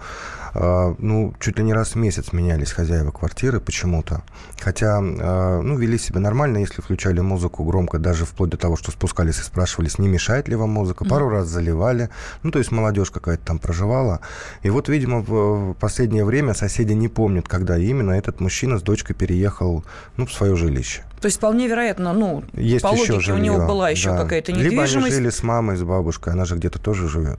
ну, 0.54 1.34
чуть 1.40 1.58
ли 1.58 1.64
не 1.64 1.72
раз 1.74 1.90
в 1.90 1.96
месяц 1.96 2.32
менялись 2.32 2.70
хозяева 2.70 3.10
квартиры 3.10 3.60
почему-то. 3.60 4.22
Хотя, 4.60 5.00
ну, 5.00 5.76
вели 5.76 5.98
себя 5.98 6.20
нормально, 6.20 6.58
если 6.58 6.80
включали 6.80 7.20
музыку 7.20 7.64
громко, 7.64 7.98
даже 7.98 8.24
вплоть 8.24 8.50
до 8.50 8.56
того, 8.56 8.76
что 8.76 8.90
спускались 8.92 9.40
и 9.40 9.42
спрашивались, 9.42 9.98
не 9.98 10.08
мешает 10.08 10.48
ли 10.48 10.54
вам 10.56 10.70
музыка. 10.70 11.04
Пару 11.04 11.28
раз 11.28 11.48
заливали. 11.48 12.08
Ну, 12.42 12.50
то 12.50 12.58
есть 12.58 12.70
молодежь 12.70 13.10
какая-то 13.10 13.44
там 13.44 13.53
проживала. 13.58 14.20
И 14.62 14.70
вот, 14.70 14.88
видимо, 14.88 15.20
в 15.20 15.74
последнее 15.74 16.24
время 16.24 16.54
соседи 16.54 16.92
не 16.92 17.08
помнят, 17.08 17.48
когда 17.48 17.78
именно 17.78 18.12
этот 18.12 18.40
мужчина 18.40 18.78
с 18.78 18.82
дочкой 18.82 19.16
переехал 19.16 19.84
ну, 20.16 20.26
в 20.26 20.32
свое 20.32 20.56
жилище. 20.56 21.04
То 21.24 21.28
есть 21.28 21.38
вполне 21.38 21.68
вероятно, 21.68 22.12
ну, 22.12 22.44
Есть 22.52 22.82
по 22.82 22.88
логике 22.88 23.18
жилье, 23.18 23.32
у 23.32 23.38
него 23.38 23.66
была 23.66 23.88
еще 23.88 24.10
да. 24.10 24.18
какая-то 24.18 24.52
Либо 24.52 24.82
недвижимость. 24.82 25.06
они 25.06 25.10
жили 25.10 25.30
с 25.30 25.42
мамой, 25.42 25.78
с 25.78 25.82
бабушкой, 25.82 26.34
она 26.34 26.44
же 26.44 26.56
где-то 26.56 26.78
тоже 26.78 27.08
живет. 27.08 27.38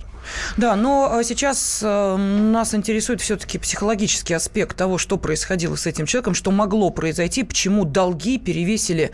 Да, 0.58 0.76
но 0.76 1.20
э, 1.20 1.24
сейчас 1.24 1.82
э, 1.84 2.16
нас 2.16 2.74
интересует 2.74 3.22
все-таки 3.22 3.58
психологический 3.58 4.34
аспект 4.34 4.76
того, 4.78 4.98
что 4.98 5.18
происходило 5.18 5.76
с 5.76 5.86
этим 5.86 6.06
человеком, 6.06 6.34
что 6.34 6.52
могло 6.52 6.90
произойти, 6.90 7.44
почему 7.44 7.86
долги 7.86 8.38
перевесили 8.38 9.12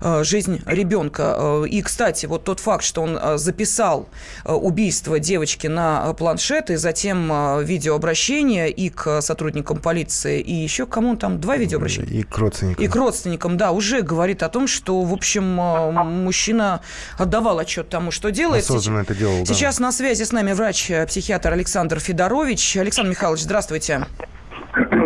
э, 0.00 0.24
жизнь 0.24 0.62
ребенка. 0.66 1.36
Э, 1.38 1.64
и, 1.68 1.82
кстати, 1.82 2.26
вот 2.26 2.44
тот 2.44 2.60
факт, 2.60 2.84
что 2.84 3.02
он 3.02 3.18
записал 3.36 4.08
убийство 4.44 5.18
девочки 5.18 5.66
на 5.66 6.12
планшет, 6.14 6.70
и 6.70 6.76
затем 6.76 7.62
видеообращение 7.64 8.70
и 8.70 8.88
к 8.88 9.20
сотрудникам 9.20 9.78
полиции, 9.78 10.40
и 10.40 10.52
еще 10.52 10.86
кому 10.86 11.16
там 11.16 11.40
два 11.40 11.56
видеообращения? 11.56 12.08
И 12.08 12.22
к 12.22 12.36
родственникам. 12.38 12.84
И 12.84 12.88
к 12.88 12.96
родственникам, 12.96 13.56
да, 13.56 13.72
уже 13.72 14.02
говорит 14.14 14.42
о 14.42 14.48
том, 14.48 14.66
что, 14.66 15.02
в 15.02 15.12
общем, 15.12 15.60
э, 15.60 15.90
мужчина 15.90 16.80
отдавал 17.18 17.58
отчет 17.58 17.88
тому, 17.88 18.10
что 18.10 18.30
делает. 18.30 18.64
Осознанно 18.64 19.00
это 19.00 19.14
делал, 19.14 19.40
да. 19.40 19.52
Сейчас 19.52 19.80
на 19.80 19.92
связи 19.92 20.22
с 20.22 20.32
нами 20.32 20.52
врач-психиатр 20.52 21.52
Александр 21.52 21.98
Федорович. 21.98 22.76
Александр 22.76 23.10
Михайлович, 23.10 23.42
здравствуйте. 23.42 24.06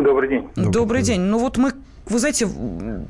Добрый 0.02 0.28
день. 0.28 0.48
Добрый, 0.56 1.02
день. 1.02 1.20
Ну 1.20 1.38
вот 1.38 1.56
мы 1.56 1.72
вы 2.08 2.18
знаете, 2.18 2.48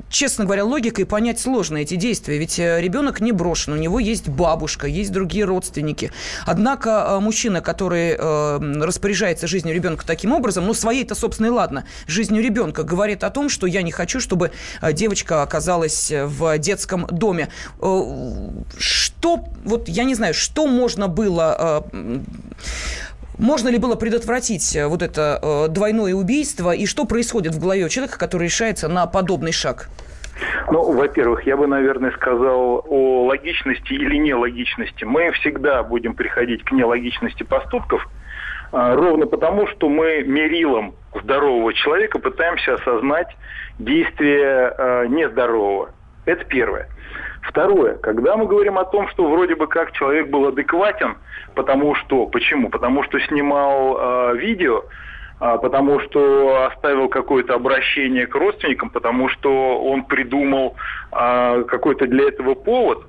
честно 0.09 0.45
говоря, 0.45 0.65
логикой 0.65 1.05
понять 1.05 1.39
сложно 1.39 1.77
эти 1.77 1.95
действия. 1.95 2.37
Ведь 2.37 2.59
э, 2.59 2.81
ребенок 2.81 3.21
не 3.21 3.31
брошен, 3.31 3.73
у 3.73 3.77
него 3.77 3.99
есть 3.99 4.27
бабушка, 4.27 4.87
есть 4.87 5.11
другие 5.11 5.45
родственники. 5.45 6.11
Однако 6.45 6.89
э, 6.89 7.19
мужчина, 7.19 7.61
который 7.61 8.15
э, 8.17 8.83
распоряжается 8.83 9.47
жизнью 9.47 9.73
ребенка 9.73 10.05
таким 10.05 10.33
образом, 10.33 10.65
ну, 10.65 10.73
своей-то, 10.73 11.15
собственно, 11.15 11.47
и 11.47 11.51
ладно, 11.51 11.85
жизнью 12.07 12.43
ребенка, 12.43 12.83
говорит 12.83 13.23
о 13.23 13.29
том, 13.29 13.49
что 13.49 13.67
я 13.67 13.81
не 13.81 13.91
хочу, 13.91 14.19
чтобы 14.19 14.51
девочка 14.93 15.43
оказалась 15.43 16.11
в 16.11 16.57
детском 16.57 17.07
доме. 17.07 17.49
Что, 18.77 19.45
вот 19.63 19.87
я 19.87 20.03
не 20.03 20.15
знаю, 20.15 20.33
что 20.33 20.67
можно 20.67 21.07
было... 21.07 21.85
Можно 23.39 23.69
ли 23.69 23.77
было 23.77 23.95
предотвратить 23.95 24.75
э, 24.75 24.85
вот 24.87 25.01
это 25.01 25.39
э, 25.41 25.67
двойное 25.69 26.13
убийство? 26.13 26.71
И 26.75 26.85
что 26.85 27.05
происходит 27.05 27.55
в 27.55 27.61
голове 27.61 27.87
человека, 27.87 28.19
который 28.19 28.43
решается 28.43 28.89
на 28.89 29.07
подобный 29.07 29.53
шаг? 29.53 29.87
Ну, 30.69 30.91
во-первых, 30.91 31.47
я 31.47 31.55
бы, 31.55 31.65
наверное, 31.65 32.11
сказал 32.11 32.85
о 32.85 33.25
логичности 33.27 33.93
или 33.93 34.17
нелогичности. 34.17 35.05
Мы 35.05 35.31
всегда 35.31 35.83
будем 35.83 36.15
приходить 36.15 36.63
к 36.65 36.71
нелогичности 36.73 37.43
поступков, 37.43 38.07
а, 38.71 38.95
ровно 38.95 39.25
потому, 39.25 39.67
что 39.67 39.87
мы 39.87 40.23
мерилом 40.23 40.95
здорового 41.23 41.73
человека 41.73 42.19
пытаемся 42.19 42.75
осознать 42.75 43.35
действие 43.79 44.73
а, 44.77 45.05
нездорового. 45.05 45.91
Это 46.25 46.43
первое. 46.43 46.89
Второе, 47.49 47.95
когда 47.95 48.37
мы 48.37 48.45
говорим 48.45 48.77
о 48.77 48.85
том, 48.85 49.07
что 49.09 49.27
вроде 49.27 49.55
бы 49.55 49.65
как 49.65 49.91
человек 49.93 50.29
был 50.29 50.47
адекватен, 50.47 51.17
потому 51.55 51.95
что, 51.95 52.27
почему? 52.27 52.69
Потому 52.69 53.03
что 53.03 53.19
снимал 53.21 53.97
э, 53.99 54.37
видео, 54.37 54.83
э, 55.41 55.57
потому 55.59 55.99
что 56.01 56.67
оставил 56.71 57.09
какое-то 57.09 57.55
обращение 57.55 58.27
к 58.27 58.35
родственникам, 58.35 58.91
потому 58.91 59.29
что 59.29 59.81
он 59.81 60.03
придумал 60.03 60.75
э, 61.11 61.63
какой-то 61.67 62.05
для 62.05 62.27
этого 62.27 62.53
повод. 62.53 63.03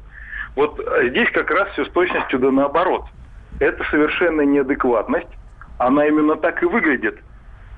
Вот 0.57 0.81
здесь 1.03 1.31
как 1.33 1.50
раз 1.50 1.68
все 1.72 1.85
с 1.85 1.90
точностью 1.90 2.38
да 2.38 2.50
наоборот. 2.50 3.05
Это 3.59 3.85
совершенно 3.90 4.40
неадекватность, 4.40 5.29
она 5.76 6.07
именно 6.07 6.37
так 6.37 6.62
и 6.62 6.66
выглядит– 6.66 7.18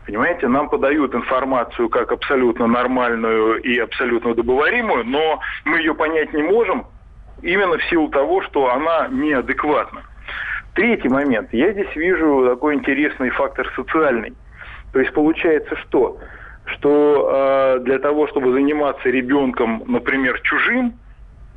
Понимаете, 0.06 0.48
нам 0.48 0.68
подают 0.68 1.14
информацию 1.14 1.88
как 1.88 2.10
абсолютно 2.10 2.66
нормальную 2.66 3.62
и 3.62 3.78
абсолютно 3.78 4.30
удобоваримую, 4.30 5.04
но 5.04 5.40
мы 5.64 5.78
ее 5.78 5.94
понять 5.94 6.32
не 6.32 6.42
можем 6.42 6.86
именно 7.40 7.78
в 7.78 7.84
силу 7.84 8.08
того, 8.08 8.42
что 8.42 8.72
она 8.72 9.08
неадекватна. 9.08 10.02
Третий 10.74 11.08
момент. 11.08 11.52
Я 11.52 11.72
здесь 11.72 11.94
вижу 11.94 12.46
такой 12.48 12.74
интересный 12.74 13.30
фактор 13.30 13.70
социальный. 13.76 14.32
То 14.92 15.00
есть 15.00 15.12
получается 15.12 15.76
что? 15.76 16.18
Что 16.64 17.76
э, 17.76 17.80
для 17.80 17.98
того, 17.98 18.26
чтобы 18.28 18.52
заниматься 18.52 19.08
ребенком, 19.08 19.84
например, 19.86 20.40
чужим, 20.42 20.94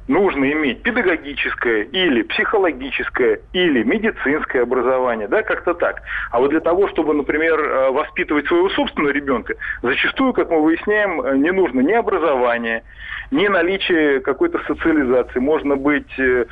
нужно 0.08 0.52
иметь 0.52 0.84
педагогическое 0.84 1.84
или 1.84 2.22
психологическое 2.24 3.42
или 3.54 3.84
медицинское 3.84 4.62
образование, 4.62 5.28
да, 5.28 5.42
как-то 5.42 5.74
так. 5.74 6.02
А 6.32 6.40
вот 6.40 6.52
для 6.52 6.60
того, 6.60 6.88
чтобы, 6.90 7.14
например, 7.14 7.60
э, 7.60 7.92
воспитывать 7.92 8.48
своего 8.48 8.70
собственного 8.70 9.12
ребенка, 9.12 9.56
зачастую, 9.82 10.34
как 10.34 10.50
мы 10.52 10.62
выясняем, 10.62 11.22
э, 11.22 11.38
не 11.38 11.52
нужно 11.52 11.80
ни 11.80 11.94
образование, 11.94 12.84
ни 13.32 13.48
наличие 13.48 14.20
какой-то 14.20 14.60
социализации. 14.68 15.40
Можно 15.40 15.76
быть 15.76 16.20
э, 16.20 16.46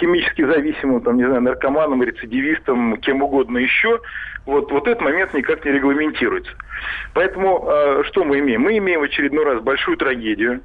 химически 0.00 0.44
зависимым, 0.44 1.02
там, 1.02 1.16
не 1.16 1.24
знаю, 1.24 1.42
наркоманом, 1.42 2.02
рецидивистом, 2.02 2.96
кем 2.96 3.22
угодно 3.22 3.58
еще. 3.58 4.00
Вот, 4.44 4.72
вот 4.72 4.88
этот 4.88 5.02
момент 5.02 5.32
никак 5.34 5.64
не 5.64 5.70
регламентируется. 5.70 6.50
Поэтому 7.14 8.02
что 8.06 8.24
мы 8.24 8.40
имеем? 8.40 8.62
Мы 8.62 8.76
имеем 8.78 8.98
в 8.98 9.04
очередной 9.04 9.44
раз 9.44 9.62
большую 9.62 9.96
трагедию, 9.96 10.62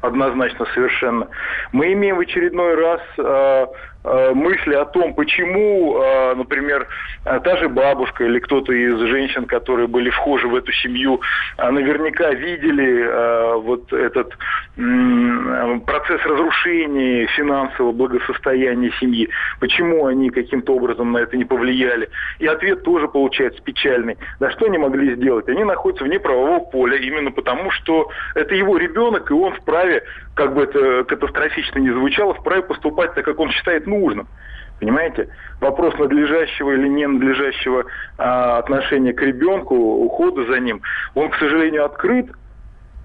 однозначно 0.00 0.66
совершенно. 0.74 1.28
Мы 1.72 1.92
имеем 1.92 2.16
в 2.16 2.20
очередной 2.20 2.74
раз 2.74 3.00
э, 3.18 3.66
мысли 4.04 4.74
о 4.74 4.86
том, 4.86 5.14
почему, 5.14 5.98
э, 5.98 6.34
например, 6.34 6.88
э, 7.26 7.40
та 7.40 7.56
же 7.58 7.68
бабушка 7.68 8.24
или 8.24 8.38
кто-то 8.38 8.72
из 8.72 8.98
женщин, 8.98 9.44
которые 9.44 9.88
были 9.88 10.08
вхожи 10.10 10.48
в 10.48 10.54
эту 10.54 10.72
семью, 10.72 11.20
э, 11.58 11.70
наверняка 11.70 12.32
видели 12.32 13.04
э, 13.04 13.54
вот 13.56 13.92
этот 13.92 14.32
э, 14.78 15.80
процесс 15.86 16.20
разрушения 16.24 17.26
финансового 17.26 17.92
благосостояния 17.92 18.90
семьи. 19.00 19.28
Почему 19.60 20.06
они 20.06 20.30
каким-то 20.30 20.74
образом 20.74 21.12
на 21.12 21.18
это 21.18 21.36
не 21.36 21.44
повлияли? 21.44 22.08
И 22.38 22.46
ответ 22.46 22.82
тоже 22.82 23.06
получается 23.06 23.62
печальный. 23.62 24.16
Да 24.38 24.50
что 24.50 24.64
они 24.64 24.78
могли 24.78 25.14
сделать? 25.14 25.46
Они 25.48 25.64
находятся 25.64 26.04
вне 26.04 26.18
правового 26.18 26.60
поля 26.60 26.96
именно 26.96 27.32
потому, 27.32 27.70
что 27.70 28.08
это 28.34 28.54
его 28.54 28.78
ребенок, 28.78 29.30
и 29.30 29.34
он 29.34 29.52
вправе, 29.52 30.04
как 30.34 30.54
бы 30.54 30.62
это 30.62 31.04
катастрофично 31.04 31.80
не 31.80 31.90
звучало, 31.90 32.32
вправе 32.32 32.62
поступать 32.62 33.14
так, 33.14 33.24
как 33.26 33.38
он 33.38 33.50
считает 33.50 33.86
нужным. 33.90 34.26
Понимаете? 34.78 35.28
Вопрос 35.60 35.98
надлежащего 35.98 36.70
или 36.72 36.88
ненадлежащего 36.88 37.84
а, 38.16 38.58
отношения 38.58 39.12
к 39.12 39.20
ребенку, 39.20 39.74
ухода 39.74 40.46
за 40.46 40.58
ним, 40.58 40.80
он, 41.14 41.28
к 41.28 41.36
сожалению, 41.36 41.84
открыт, 41.84 42.30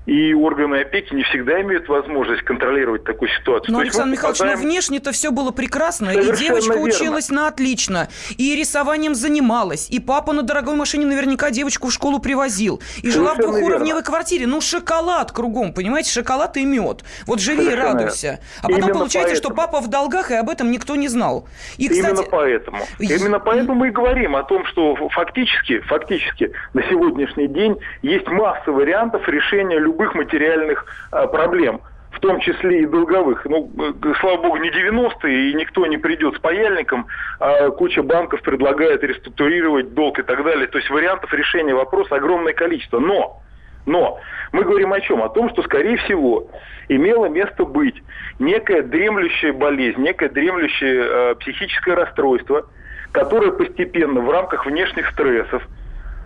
и 0.05 0.33
органы 0.33 0.75
опеки 0.81 1.13
не 1.13 1.23
всегда 1.23 1.61
имеют 1.61 1.87
возможность 1.87 2.43
контролировать 2.43 3.03
такую 3.03 3.29
ситуацию. 3.29 3.71
Но, 3.71 3.79
То 3.79 3.83
Александр 3.83 4.11
Михайлович, 4.11 4.39
попадаем... 4.39 4.61
ну 4.61 4.67
внешне-то 4.69 5.11
все 5.11 5.31
было 5.31 5.51
прекрасно, 5.51 6.11
Совершенно 6.13 6.35
и 6.35 6.37
девочка 6.47 6.73
верно. 6.73 6.83
училась 6.89 7.29
на 7.29 7.47
отлично, 7.47 8.07
и 8.37 8.55
рисованием 8.55 9.15
занималась, 9.15 9.89
и 9.89 9.99
папа 9.99 10.33
на 10.33 10.43
дорогой 10.43 10.75
машине 10.75 11.05
наверняка 11.05 11.49
девочку 11.51 11.87
в 11.87 11.93
школу 11.93 12.19
привозил, 12.19 12.81
и 13.01 13.09
жила 13.09 13.31
в 13.31 13.35
Совершенно 13.35 13.57
двухуровневой 13.57 13.87
верно. 14.01 14.03
квартире. 14.03 14.47
Ну, 14.47 14.61
шоколад 14.61 15.31
кругом, 15.31 15.73
понимаете, 15.73 16.11
шоколад 16.11 16.57
и 16.57 16.65
мед. 16.65 17.03
Вот 17.25 17.39
живи 17.39 17.63
и 17.63 17.65
Совершенно 17.65 17.93
радуйся. 17.93 18.39
А 18.59 18.63
потом 18.67 18.77
Именно 18.77 18.93
получается, 18.93 19.35
что 19.35 19.49
поэтому. 19.49 19.71
папа 19.71 19.81
в 19.85 19.89
долгах, 19.89 20.31
и 20.31 20.35
об 20.35 20.49
этом 20.49 20.71
никто 20.71 20.95
не 20.95 21.07
знал. 21.07 21.47
И, 21.77 21.87
кстати, 21.89 22.07
Именно 22.09 22.23
поэтому. 22.23 22.77
Я- 22.99 23.15
Именно 23.15 23.39
поэтому 23.39 23.73
мы 23.75 23.87
и 23.87 23.91
говорим 23.91 24.35
о 24.35 24.43
том, 24.43 24.65
что 24.65 24.95
фактически, 25.09 25.79
фактически 25.81 26.51
на 26.73 26.83
сегодняшний 26.83 27.47
день 27.47 27.77
есть 28.01 28.27
масса 28.27 28.71
вариантов 28.71 29.27
решения 29.27 29.77
любых 29.95 30.13
материальных 30.15 30.85
а, 31.11 31.27
проблем. 31.27 31.81
В 32.11 32.19
том 32.19 32.39
числе 32.39 32.83
и 32.83 32.85
долговых. 32.85 33.45
Ну, 33.45 33.69
э, 33.77 34.13
слава 34.21 34.41
богу, 34.41 34.57
не 34.57 34.69
90-е, 34.69 35.51
и 35.51 35.53
никто 35.53 35.85
не 35.85 35.97
придет 35.97 36.35
с 36.35 36.39
паяльником, 36.39 37.07
а 37.41 37.69
куча 37.71 38.03
банков 38.03 38.41
предлагает 38.41 39.03
реструктурировать 39.03 39.93
долг 39.93 40.19
и 40.19 40.23
так 40.23 40.41
далее. 40.45 40.67
То 40.67 40.77
есть 40.77 40.89
вариантов 40.89 41.33
решения 41.33 41.75
вопроса 41.75 42.15
огромное 42.15 42.53
количество. 42.53 42.99
Но 42.99 43.41
но 43.85 44.17
мы 44.53 44.63
говорим 44.63 44.93
о 44.93 45.01
чем? 45.01 45.21
О 45.21 45.29
том, 45.29 45.49
что, 45.49 45.61
скорее 45.63 45.97
всего, 45.97 46.47
имело 46.87 47.25
место 47.27 47.65
быть 47.65 48.01
некая 48.39 48.81
дремлющая 48.81 49.51
болезнь, 49.51 50.01
некое 50.01 50.29
дремлющее 50.29 51.05
э, 51.05 51.35
психическое 51.35 51.95
расстройство, 51.95 52.65
которая 53.11 53.51
постепенно 53.51 54.21
в 54.21 54.29
рамках 54.31 54.65
внешних 54.65 55.09
стрессов 55.11 55.61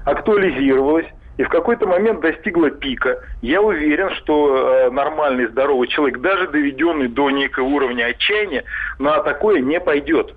актуализировалась 0.06 1.08
и 1.40 1.44
в 1.44 1.48
какой-то 1.48 1.88
момент 1.88 2.20
достигла 2.20 2.70
пика. 2.70 3.20
Я 3.42 3.62
уверен, 3.62 4.10
что 4.16 4.58
э, 4.58 4.92
нормальный, 4.92 5.48
здоровый 5.48 5.88
человек, 5.88 6.20
даже 6.20 6.50
доведенный 6.50 7.08
до 7.08 7.30
некого 7.32 7.64
уровня 7.64 8.08
отчаяния, 8.08 8.66
на 9.00 9.24
такое 9.24 9.62
не 9.62 9.80
пойдет. 9.80 10.36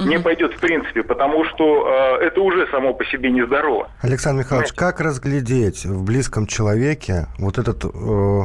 Не 0.00 0.18
пойдет 0.18 0.54
в 0.54 0.58
принципе, 0.58 1.04
потому 1.04 1.44
что 1.44 2.18
э, 2.20 2.24
это 2.24 2.40
уже 2.40 2.66
само 2.72 2.92
по 2.92 3.04
себе 3.04 3.30
нездорово. 3.30 3.88
Александр 4.00 4.40
Михайлович, 4.40 4.72
как 4.72 4.98
разглядеть 4.98 5.86
в 5.86 6.04
близком 6.04 6.48
человеке 6.48 7.28
вот 7.38 7.58
этот 7.58 7.84
э, 7.84 8.40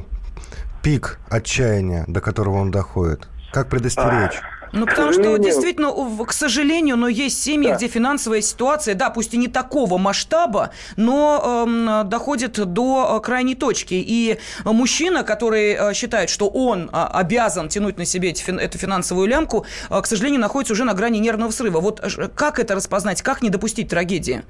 пик 0.83 1.17
отчаяния, 1.31 2.05
до 2.07 2.21
которого 2.21 2.57
он 2.57 2.69
доходит? 2.69 3.27
Как 3.51 3.69
предостеречь? 3.69 4.39
Ну, 4.73 4.86
потому 4.86 5.13
что 5.13 5.38
действительно, 5.38 5.91
к 6.25 6.34
сожалению, 6.34 6.97
но 6.97 7.08
есть 7.08 7.41
семьи, 7.41 7.69
да. 7.69 7.75
где 7.75 7.88
финансовая 7.88 8.41
ситуация, 8.41 8.95
да, 8.95 9.10
пусть 9.10 9.34
и 9.34 9.38
не 9.38 9.47
такого 9.47 9.97
масштаба, 9.97 10.71
но 10.95 11.65
э, 11.67 12.03
доходит 12.06 12.53
до 12.73 13.19
крайней 13.23 13.56
точки. 13.56 13.93
И 13.95 14.38
мужчина, 14.65 15.23
который 15.23 15.73
э, 15.73 15.93
считает, 15.93 16.30
что 16.30 16.47
он 16.47 16.89
э, 16.91 16.91
обязан 16.93 17.69
тянуть 17.69 17.97
на 17.97 18.06
себе 18.06 18.32
эту 18.32 18.77
финансовую 18.77 19.27
лямку, 19.27 19.65
э, 19.89 20.01
к 20.01 20.06
сожалению, 20.06 20.41
находится 20.41 20.73
уже 20.73 20.84
на 20.84 20.93
грани 20.93 21.19
нервного 21.19 21.51
срыва. 21.51 21.80
Вот 21.80 21.99
э, 22.03 22.30
как 22.36 22.60
это 22.60 22.75
распознать, 22.75 23.21
как 23.21 23.41
не 23.41 23.49
допустить 23.49 23.89
трагедии? 23.89 24.43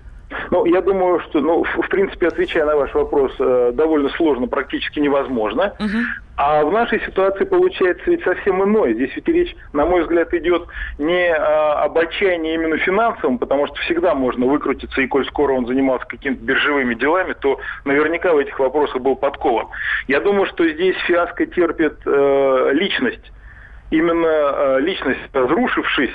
Ну, 0.52 0.66
я 0.66 0.82
думаю, 0.82 1.20
что, 1.22 1.40
ну, 1.40 1.64
в 1.64 1.90
принципе, 1.90 2.28
отвечая 2.28 2.66
на 2.66 2.76
ваш 2.76 2.94
вопрос, 2.94 3.34
э, 3.40 3.72
довольно 3.74 4.10
сложно, 4.10 4.48
практически 4.48 5.00
невозможно. 5.00 5.74
Угу. 5.80 5.98
А 6.38 6.64
в 6.64 6.72
нашей 6.72 7.02
ситуации 7.02 7.46
получается 7.46 8.04
ведь 8.06 8.24
совсем 8.24 8.64
иное. 8.64 8.94
Здесь 8.94 9.10
ведь 9.16 9.28
речь, 9.28 9.56
на 9.74 9.86
мой 9.88 10.04
взгляд, 10.04 10.32
идет 10.36 10.68
не 11.00 11.34
а, 11.34 11.84
об 11.84 11.98
отчаянии 11.98 12.54
именно 12.54 12.78
финансовом, 12.78 13.40
потому 13.40 13.66
что 13.66 13.76
всегда 13.78 14.14
можно 14.14 14.46
выкрутиться, 14.46 15.02
и 15.02 15.08
коль 15.08 15.26
скоро 15.26 15.54
он 15.54 15.66
занимался 15.66 16.06
какими-то 16.06 16.44
биржевыми 16.44 16.94
делами, 16.94 17.34
то 17.34 17.60
наверняка 17.86 18.34
в 18.34 18.38
этих 18.38 18.60
вопросах 18.60 19.02
был 19.02 19.16
подкован. 19.16 19.66
Я 20.08 20.20
думаю, 20.20 20.46
что 20.46 20.68
здесь 20.68 20.96
фиаско 21.08 21.48
терпит 21.48 21.98
э, 22.06 22.70
личность. 22.74 23.32
Именно 23.90 24.28
э, 24.28 24.80
личность, 24.82 25.20
разрушившись, 25.34 26.14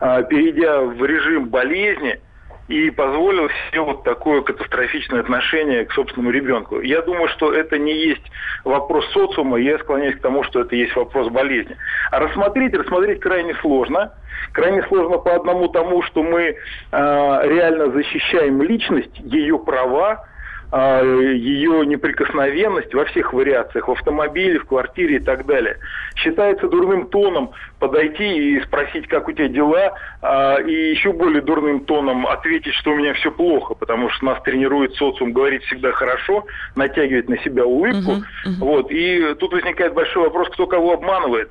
э, 0.00 0.24
перейдя 0.30 0.82
в 0.82 1.04
режим 1.04 1.48
болезни– 1.48 2.20
и 2.68 2.90
позволил 2.90 3.48
себе 3.70 3.80
вот 3.80 4.04
такое 4.04 4.42
катастрофичное 4.42 5.20
отношение 5.20 5.84
к 5.84 5.92
собственному 5.92 6.30
ребенку. 6.30 6.80
Я 6.80 7.02
думаю, 7.02 7.28
что 7.28 7.52
это 7.52 7.78
не 7.78 7.92
есть 7.92 8.22
вопрос 8.64 9.06
социума, 9.12 9.58
я 9.58 9.78
склоняюсь 9.78 10.16
к 10.16 10.22
тому, 10.22 10.42
что 10.44 10.60
это 10.60 10.76
есть 10.76 10.94
вопрос 10.96 11.28
болезни. 11.28 11.76
А 12.10 12.20
рассмотреть, 12.20 12.74
рассмотреть 12.74 13.20
крайне 13.20 13.54
сложно. 13.56 14.12
Крайне 14.52 14.82
сложно 14.84 15.18
по 15.18 15.34
одному 15.34 15.68
тому, 15.68 16.02
что 16.02 16.22
мы 16.22 16.40
э, 16.40 16.54
реально 16.92 17.90
защищаем 17.90 18.60
личность, 18.62 19.18
ее 19.20 19.58
права, 19.58 20.26
а, 20.74 21.02
ее 21.02 21.84
неприкосновенность 21.84 22.94
во 22.94 23.04
всех 23.04 23.34
вариациях, 23.34 23.88
в 23.88 23.92
автомобиле, 23.92 24.58
в 24.58 24.64
квартире 24.64 25.16
и 25.16 25.18
так 25.18 25.44
далее. 25.44 25.76
Считается 26.22 26.68
дурным 26.68 27.08
тоном 27.08 27.50
подойти 27.78 28.54
и 28.54 28.60
спросить, 28.60 29.08
как 29.08 29.28
у 29.28 29.32
тебя 29.32 29.48
дела, 29.48 29.94
а, 30.20 30.56
и 30.56 30.90
еще 30.90 31.12
более 31.12 31.42
дурным 31.42 31.80
тоном 31.84 32.26
ответить, 32.26 32.74
что 32.74 32.92
у 32.92 32.94
меня 32.94 33.12
все 33.14 33.32
плохо, 33.32 33.74
потому 33.74 34.08
что 34.10 34.26
нас 34.26 34.42
тренирует 34.42 34.94
социум 34.94 35.32
говорить 35.32 35.64
всегда 35.64 35.90
хорошо, 35.90 36.44
натягивать 36.76 37.28
на 37.28 37.38
себя 37.38 37.64
улыбку. 37.64 38.12
Uh-huh, 38.12 38.22
uh-huh. 38.46 38.60
Вот. 38.60 38.90
И 38.90 39.34
тут 39.40 39.52
возникает 39.52 39.94
большой 39.94 40.24
вопрос, 40.24 40.48
кто 40.50 40.66
кого 40.66 40.92
обманывает. 40.92 41.50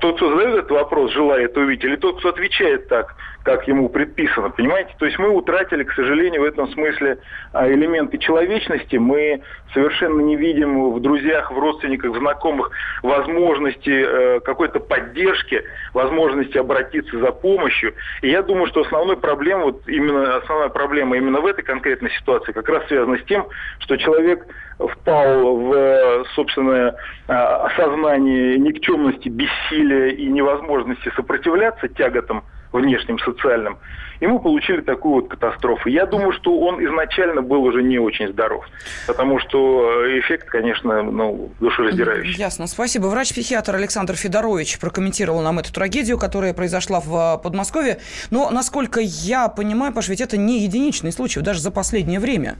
Тот, 0.00 0.16
кто 0.16 0.30
задает 0.30 0.56
этот 0.56 0.70
вопрос, 0.70 1.10
желает 1.12 1.56
увидеть, 1.56 1.84
или 1.84 1.96
тот, 1.96 2.18
кто 2.18 2.28
отвечает 2.28 2.88
так, 2.88 3.16
как 3.46 3.68
ему 3.68 3.88
предписано, 3.88 4.50
понимаете? 4.50 4.90
То 4.98 5.06
есть 5.06 5.20
мы 5.20 5.30
утратили, 5.30 5.84
к 5.84 5.92
сожалению, 5.92 6.40
в 6.40 6.44
этом 6.44 6.68
смысле 6.72 7.18
а, 7.52 7.70
элементы 7.70 8.18
человечности. 8.18 8.96
Мы 8.96 9.40
совершенно 9.72 10.20
не 10.20 10.34
видим 10.34 10.90
в 10.90 11.00
друзьях, 11.00 11.52
в 11.52 11.56
родственниках, 11.56 12.10
в 12.10 12.18
знакомых 12.18 12.72
возможности 13.04 13.88
э, 13.88 14.40
какой-то 14.40 14.80
поддержки, 14.80 15.62
возможности 15.94 16.58
обратиться 16.58 17.20
за 17.20 17.30
помощью. 17.30 17.94
И 18.22 18.30
я 18.30 18.42
думаю, 18.42 18.66
что 18.66 18.80
основной 18.80 19.16
проблема, 19.16 19.66
вот 19.66 19.88
именно 19.88 20.38
основная 20.38 20.70
проблема 20.70 21.16
именно 21.16 21.40
в 21.40 21.46
этой 21.46 21.62
конкретной 21.62 22.10
ситуации 22.18 22.50
как 22.50 22.68
раз 22.68 22.84
связана 22.88 23.16
с 23.16 23.24
тем, 23.26 23.46
что 23.78 23.96
человек 23.96 24.44
впал 24.80 25.56
в 25.56 26.24
собственное 26.34 26.96
а, 27.28 27.66
осознание 27.66 28.58
никчемности, 28.58 29.28
бессилия 29.28 30.08
и 30.08 30.26
невозможности 30.26 31.12
сопротивляться 31.14 31.86
тяготам 31.86 32.42
внешним 32.76 33.18
социальным, 33.18 33.78
и 34.20 34.26
мы 34.26 34.38
получили 34.38 34.80
такую 34.80 35.16
вот 35.16 35.28
катастрофу. 35.28 35.88
Я 35.88 36.06
думаю, 36.06 36.32
что 36.32 36.58
он 36.58 36.84
изначально 36.84 37.42
был 37.42 37.62
уже 37.62 37.82
не 37.82 37.98
очень 37.98 38.28
здоров, 38.32 38.64
потому 39.06 39.38
что 39.38 40.04
э, 40.04 40.20
эффект, 40.20 40.48
конечно, 40.48 41.02
ну, 41.02 41.50
душераздирающий. 41.60 42.34
Ясно, 42.36 42.66
спасибо. 42.66 43.06
Врач-психиатр 43.06 43.74
Александр 43.74 44.14
Федорович 44.14 44.78
прокомментировал 44.78 45.42
нам 45.42 45.58
эту 45.58 45.72
трагедию, 45.72 46.18
которая 46.18 46.54
произошла 46.54 47.00
в 47.00 47.38
э, 47.38 47.42
Подмосковье. 47.42 47.98
Но, 48.30 48.50
насколько 48.50 49.00
я 49.00 49.48
понимаю, 49.48 49.92
Паш, 49.92 50.08
ведь 50.08 50.20
это 50.20 50.36
не 50.36 50.60
единичный 50.60 51.12
случай, 51.12 51.40
даже 51.40 51.60
за 51.60 51.70
последнее 51.70 52.20
время. 52.20 52.56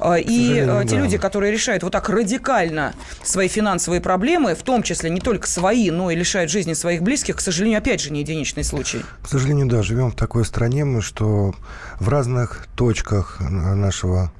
Э, 0.00 0.20
и 0.20 0.54
те 0.54 0.64
да. 0.64 0.82
люди, 0.96 1.18
которые 1.18 1.52
решают 1.52 1.82
вот 1.82 1.92
так 1.92 2.08
радикально 2.08 2.94
свои 3.22 3.48
финансовые 3.48 4.00
проблемы, 4.00 4.54
в 4.54 4.62
том 4.62 4.82
числе 4.82 5.10
не 5.10 5.20
только 5.20 5.46
свои, 5.46 5.90
но 5.90 6.10
и 6.10 6.16
лишают 6.16 6.50
жизни 6.50 6.72
своих 6.72 7.02
близких, 7.02 7.36
к 7.36 7.40
сожалению, 7.40 7.78
опять 7.78 8.00
же, 8.00 8.12
не 8.12 8.20
единичный 8.20 8.64
случай. 8.64 9.00
К 9.22 9.28
сожалению, 9.28 9.66
да, 9.66 9.82
живем 9.82 10.10
в 10.10 10.16
такой 10.16 10.44
стране, 10.44 10.84
мы 10.96 11.02
что 11.02 11.54
в 12.00 12.08
разных 12.08 12.68
точках 12.74 13.36
нашего 13.40 14.30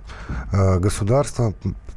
э, 0.53 0.79
государства 0.79 1.53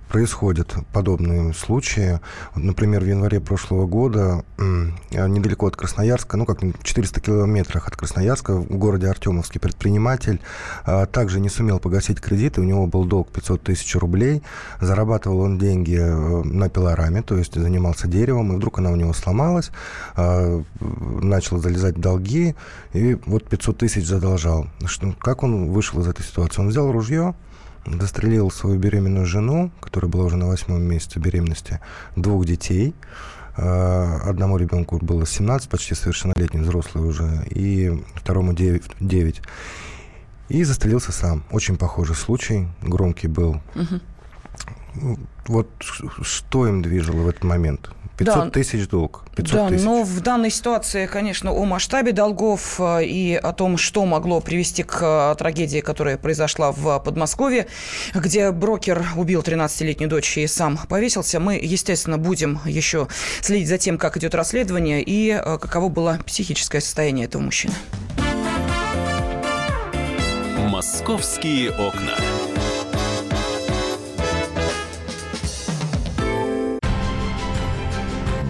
происходят 0.10 0.76
подобные 0.92 1.54
случаи. 1.54 2.20
Например, 2.56 3.04
в 3.04 3.08
январе 3.08 3.40
прошлого 3.40 3.86
года 3.86 4.44
недалеко 4.58 5.68
от 5.68 5.76
Красноярска, 5.76 6.36
ну 6.36 6.46
как 6.46 6.60
400 6.84 7.22
километрах 7.22 7.88
от 7.88 7.96
Красноярска, 7.96 8.56
в 8.56 8.78
городе 8.78 9.08
Артемовский 9.08 9.60
предприниматель 9.60 10.42
а, 10.84 11.06
также 11.06 11.40
не 11.40 11.50
сумел 11.50 11.80
погасить 11.80 12.20
кредиты, 12.20 12.62
у 12.62 12.64
него 12.64 12.88
был 12.88 13.06
долг 13.06 13.30
500 13.32 13.64
тысяч 13.64 13.96
рублей, 13.96 14.42
зарабатывал 14.82 15.42
он 15.42 15.58
деньги 15.58 15.98
э, 16.00 16.44
на 16.44 16.70
пилораме, 16.70 17.22
то 17.22 17.38
есть 17.38 17.56
занимался 17.56 18.08
деревом, 18.08 18.54
и 18.54 18.56
вдруг 18.56 18.80
она 18.80 18.92
у 18.92 18.96
него 18.96 19.14
сломалась, 19.14 19.72
а, 20.16 20.62
начал 20.80 21.60
залезать 21.60 21.98
в 21.98 22.02
долги, 22.02 22.56
и 22.94 23.18
вот 23.26 23.48
500 23.48 23.78
тысяч 23.78 24.08
задолжал. 24.08 24.68
Как 25.20 25.44
он 25.44 25.70
вышел 25.72 26.00
из 26.02 26.08
этой 26.08 26.24
ситуации? 26.24 26.62
Он 26.62 26.70
взял 26.70 26.92
ружье, 26.92 27.36
застрелил 27.86 28.52
свою 28.52 28.80
беременную 28.80 29.26
жену, 29.26 29.72
которая 29.80 30.12
была 30.12 30.26
уже 30.26 30.38
на 30.38 30.48
восьмом 30.48 30.82
месяце 30.82 31.20
беременности, 31.20 31.80
двух 32.16 32.46
детей. 32.46 32.94
А, 33.58 34.22
одному 34.24 34.58
ребенку 34.58 35.00
было 35.02 35.26
17, 35.26 35.70
почти 35.70 35.96
совершеннолетний, 35.96 36.62
взрослый 36.62 37.04
уже, 37.04 37.46
и 37.50 38.04
второму 38.16 38.54
9. 38.54 38.84
9. 39.00 39.42
И 40.50 40.64
застрелился 40.64 41.12
сам. 41.12 41.44
Очень 41.52 41.78
похожий 41.78 42.16
случай, 42.16 42.68
громкий 42.82 43.28
был. 43.28 43.62
Угу. 43.76 44.00
Вот 45.48 45.70
что 45.82 46.68
им 46.68 46.82
движело 46.82 47.22
в 47.22 47.30
этот 47.30 47.44
момент? 47.44 47.90
500 48.20 48.36
да. 48.36 48.50
тысяч 48.50 48.88
долг. 48.88 49.24
500 49.36 49.54
да, 49.54 49.70
тысяч. 49.70 49.86
но 49.86 50.04
в 50.04 50.20
данной 50.20 50.50
ситуации, 50.50 51.06
конечно, 51.06 51.52
о 51.52 51.64
масштабе 51.64 52.12
долгов 52.12 52.76
э, 52.80 53.06
и 53.06 53.36
о 53.36 53.54
том, 53.54 53.78
что 53.78 54.06
могло 54.06 54.42
привести 54.42 54.84
к 54.84 55.00
э, 55.02 55.36
трагедии, 55.38 55.80
которая 55.80 56.18
произошла 56.18 56.74
в 56.74 57.00
Подмосковье, 57.00 57.68
где 58.14 58.52
брокер 58.52 59.06
убил 59.16 59.42
13-летнюю 59.42 60.10
дочь 60.10 60.38
и 60.38 60.48
сам 60.48 60.78
повесился, 60.90 61.40
мы, 61.40 61.56
естественно, 61.56 62.18
будем 62.18 62.60
еще 62.66 63.08
следить 63.40 63.70
за 63.70 63.78
тем, 63.78 63.98
как 63.98 64.18
идет 64.18 64.36
расследование 64.36 65.02
и 65.02 65.30
э, 65.30 65.58
каково 65.58 65.88
было 65.88 66.20
психическое 66.26 66.82
состояние 66.82 67.26
этого 67.26 67.42
мужчины. 67.42 67.74
«Московские 70.68 71.72
окна». 71.72 72.16